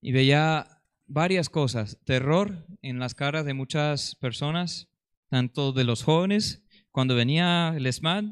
[0.00, 1.98] Y veía varias cosas.
[2.04, 4.88] Terror en las caras de muchas personas
[5.32, 8.24] tanto de los jóvenes, cuando venía el SMAD,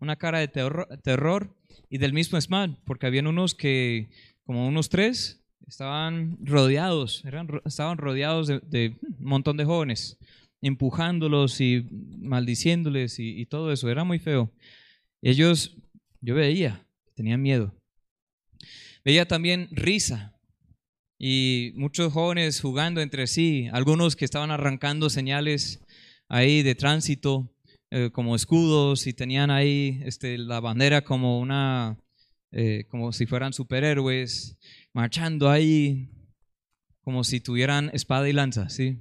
[0.00, 1.54] una cara de terror,
[1.90, 4.08] y del mismo SMAD, porque habían unos que,
[4.46, 10.16] como unos tres, estaban rodeados, eran, estaban rodeados de, un montón de jóvenes,
[10.62, 14.50] empujándolos y maldiciéndoles y, y todo eso, era muy feo.
[15.20, 15.76] Ellos,
[16.22, 17.74] yo veía, tenían miedo.
[19.04, 20.34] Veía también risa
[21.18, 25.82] y muchos jóvenes jugando entre sí, algunos que estaban arrancando señales
[26.28, 27.52] ahí de tránsito
[27.90, 31.98] eh, como escudos y tenían ahí este, la bandera como una,
[32.50, 34.58] eh, como si fueran superhéroes,
[34.92, 36.10] marchando ahí
[37.00, 38.98] como si tuvieran espada y lanza, ¿sí?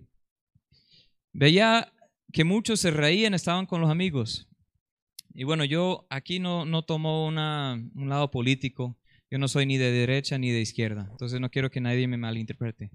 [1.34, 1.92] Veía
[2.32, 4.48] que muchos se reían, estaban con los amigos.
[5.34, 7.36] Y bueno, yo aquí no, no tomo un
[8.10, 8.98] lado político,
[9.32, 12.18] yo no soy ni de derecha ni de izquierda, entonces no quiero que nadie me
[12.18, 12.92] malinterprete.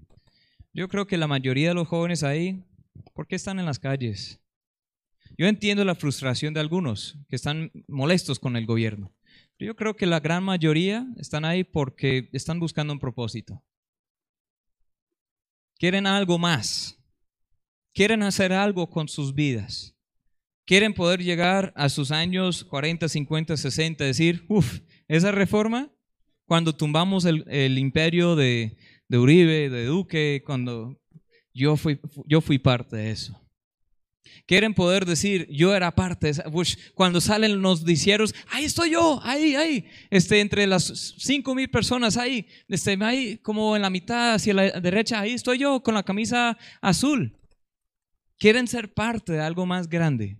[0.73, 2.63] Yo creo que la mayoría de los jóvenes ahí,
[3.13, 4.41] ¿por qué están en las calles?
[5.37, 9.13] Yo entiendo la frustración de algunos que están molestos con el gobierno.
[9.57, 13.63] Pero yo creo que la gran mayoría están ahí porque están buscando un propósito.
[15.77, 16.97] Quieren algo más.
[17.93, 19.95] Quieren hacer algo con sus vidas.
[20.65, 25.91] Quieren poder llegar a sus años 40, 50, 60, decir, uff, esa reforma,
[26.45, 28.77] cuando tumbamos el, imperio de,
[29.07, 31.00] de Uribe, de Duque, cuando
[31.53, 33.37] yo fui, yo fui parte de eso.
[34.45, 36.31] Quieren poder decir, yo era parte.
[36.93, 42.17] cuando salen los noticieros, ahí estoy yo, ahí, ahí, este, entre las cinco mil personas,
[42.17, 46.03] ahí, este, ahí, como en la mitad hacia la derecha, ahí estoy yo con la
[46.03, 47.37] camisa azul.
[48.37, 50.37] Quieren ser parte de algo más grande.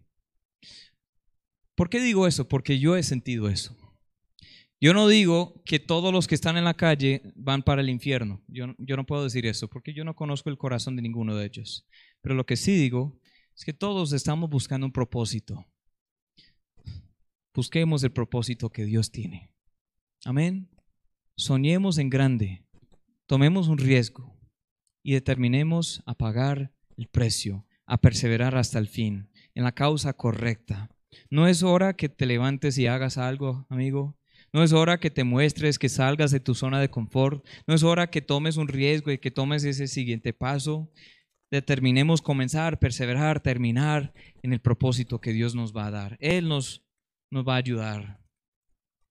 [1.75, 2.47] ¿Por qué digo eso?
[2.47, 3.75] Porque yo he sentido eso.
[4.83, 8.43] Yo no digo que todos los que están en la calle van para el infierno.
[8.47, 11.45] Yo, yo no puedo decir eso porque yo no conozco el corazón de ninguno de
[11.45, 11.87] ellos.
[12.21, 13.21] Pero lo que sí digo
[13.55, 15.67] es que todos estamos buscando un propósito.
[17.53, 19.53] Busquemos el propósito que Dios tiene.
[20.25, 20.67] Amén.
[21.37, 22.65] Soñemos en grande,
[23.27, 24.35] tomemos un riesgo
[25.03, 30.89] y determinemos a pagar el precio, a perseverar hasta el fin, en la causa correcta.
[31.29, 34.17] No es hora que te levantes y hagas algo, amigo.
[34.53, 37.45] No es hora que te muestres, que salgas de tu zona de confort.
[37.67, 40.91] No es hora que tomes un riesgo y que tomes ese siguiente paso
[41.51, 46.17] determinemos comenzar, perseverar, terminar en el propósito que Dios nos va a dar.
[46.21, 46.81] Él nos,
[47.29, 48.21] nos va a ayudar.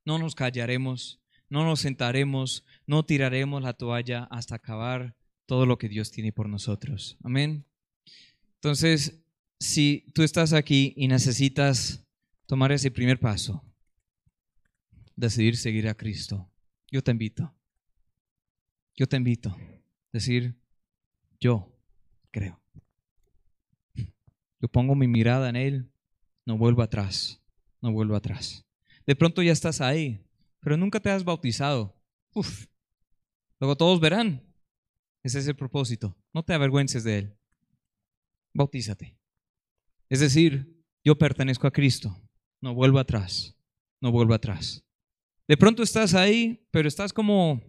[0.07, 1.21] No nos callaremos,
[1.51, 5.15] no nos sentaremos, no tiraremos la toalla hasta acabar
[5.47, 7.19] todo lo que Dios tiene por nosotros.
[7.23, 7.67] Amén.
[8.55, 9.23] Entonces,
[9.59, 12.03] si tú estás aquí y necesitas
[12.47, 13.63] tomar ese primer paso,
[15.21, 16.51] decidir seguir a Cristo,
[16.91, 17.55] yo te invito.
[18.97, 19.57] Yo te invito.
[20.13, 20.59] Decir,
[21.39, 21.79] yo
[22.31, 22.61] creo.
[24.61, 25.93] Yo pongo mi mirada en Él,
[26.45, 27.41] no vuelvo atrás,
[27.81, 28.67] no vuelvo atrás.
[29.07, 30.27] De pronto ya estás ahí,
[30.61, 31.95] pero nunca te has bautizado.
[32.35, 32.67] Uf.
[33.59, 34.43] Luego todos verán.
[35.23, 36.17] Ese es el propósito.
[36.33, 37.39] No te avergüences de Él.
[38.55, 39.19] Bautízate.
[40.09, 42.17] Es decir, yo pertenezco a Cristo.
[42.61, 43.57] No vuelvo atrás.
[44.01, 44.83] No vuelvo atrás.
[45.51, 47.61] De pronto estás ahí, pero estás como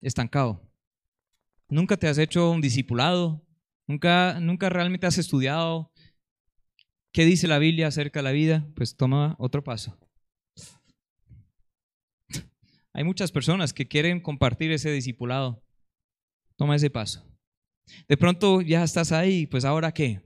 [0.00, 0.72] estancado.
[1.68, 3.44] Nunca te has hecho un discipulado,
[3.88, 5.90] nunca, nunca realmente has estudiado
[7.10, 9.98] qué dice la Biblia acerca de la vida, pues toma otro paso.
[12.92, 15.60] Hay muchas personas que quieren compartir ese discipulado.
[16.54, 17.28] Toma ese paso.
[18.06, 20.22] De pronto ya estás ahí, pues ahora qué?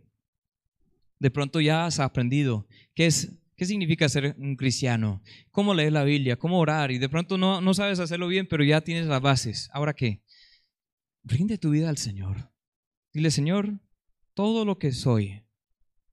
[1.18, 5.22] De pronto ya has aprendido qué es ¿Qué significa ser un cristiano?
[5.50, 6.36] ¿Cómo leer la Biblia?
[6.36, 6.90] ¿Cómo orar?
[6.90, 9.70] Y de pronto no, no sabes hacerlo bien, pero ya tienes las bases.
[9.72, 10.22] ¿Ahora qué?
[11.22, 12.50] Rinde tu vida al Señor.
[13.12, 13.80] Dile, Señor,
[14.34, 15.44] todo lo que soy,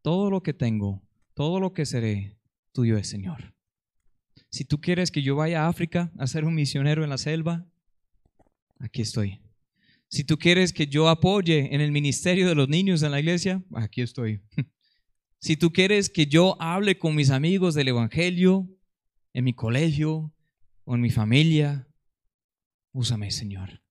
[0.04, 1.02] todo lo que tengo,
[1.34, 2.38] todo lo que seré,
[2.72, 3.56] tuyo es, Señor.
[4.52, 7.66] Si tú quieres que yo vaya a África a ser un misionero en la selva,
[8.80, 9.42] aquí estoy.
[10.10, 13.64] Si tú quieres que yo apoye en el ministerio de los niños en la iglesia,
[13.74, 14.42] aquí estoy.
[15.42, 18.70] Si tú quieres que yo hable con mis amigos del Evangelio,
[19.34, 20.34] en mi colegio
[20.86, 21.88] o en mi familia,
[22.94, 23.82] úsame, Señor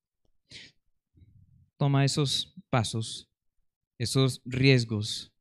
[1.80, 3.30] toma esos pasos,
[3.98, 5.32] esos riesgos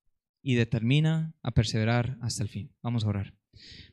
[0.41, 2.71] y determina a perseverar hasta el fin.
[2.81, 3.33] Vamos a orar.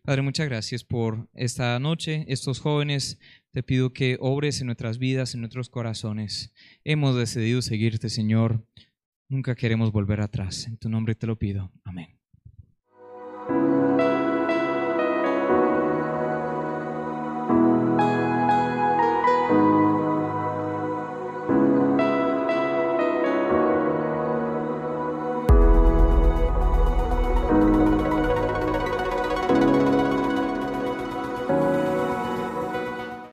[0.02, 3.18] Padre, muchas gracias por esta noche, estos jóvenes.
[3.50, 6.52] Te pido que obres en nuestras vidas, en nuestros corazones.
[6.84, 8.64] Hemos decidido seguirte, Señor.
[9.28, 10.66] Nunca queremos volver atrás.
[10.66, 11.72] En tu nombre te lo pido.
[11.84, 12.15] Amén.